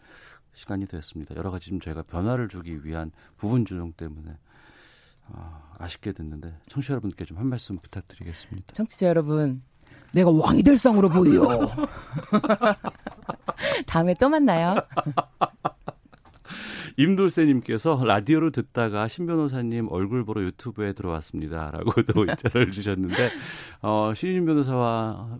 [0.57, 1.35] 시간이 됐습니다.
[1.37, 4.37] 여러 가지 좀 저희가 변화를 주기 위한 부분 조정 때문에
[5.33, 8.73] 아, 아쉽게 됐는데 청취자 여러분께 좀 한 말씀 부탁드리겠습니다.
[8.73, 9.63] 청취자 여러분,
[10.13, 11.45] 내가 왕이 될 상으로 보여.
[13.87, 14.77] 다음에 또 만나요.
[16.97, 21.71] 임돌세님께서 라디오를 듣다가 신 변호사님 얼굴 보러 유튜브에 들어왔습니다.
[21.73, 23.29] 라고도 인사를 주셨는데,
[23.83, 25.37] 어, 신임 변호사와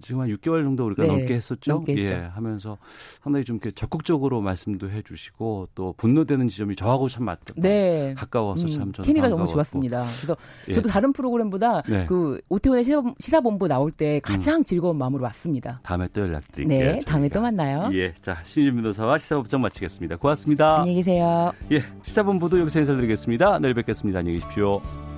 [0.00, 1.72] 지금 한 6개월 정도 우리가 네, 넘게 했었죠.
[1.72, 2.78] 넘게 예, 하면서
[3.22, 8.14] 상당히 좀 이렇게 적극적으로 말씀도 해주시고 또 분노되는 지점이 저하고 참 맞, 네.
[8.16, 10.02] 가까워서 참 음, 저는 케미가 너무 좋았습니다.
[10.02, 10.36] 그래서
[10.68, 10.72] 예.
[10.72, 12.06] 저도 다른 프로그램보다 네.
[12.06, 12.84] 그 오태훈의
[13.18, 14.64] 시사 본부 나올 때 가장 음.
[14.64, 15.80] 즐거운 마음으로 왔습니다.
[15.82, 16.78] 다음에 또 연락드릴게요.
[16.78, 17.10] 네, 저희가.
[17.10, 17.90] 다음에 또 만나요.
[17.92, 20.16] 예, 자 신진 변호사와 시사법정 마치겠습니다.
[20.16, 20.80] 고맙습니다.
[20.80, 21.52] 안녕히 계세요.
[21.70, 23.58] 예, 시사본부도 여기서 인사드리겠습니다.
[23.58, 24.20] 내일 뵙겠습니다.
[24.20, 25.11] 안녕히 계십시오.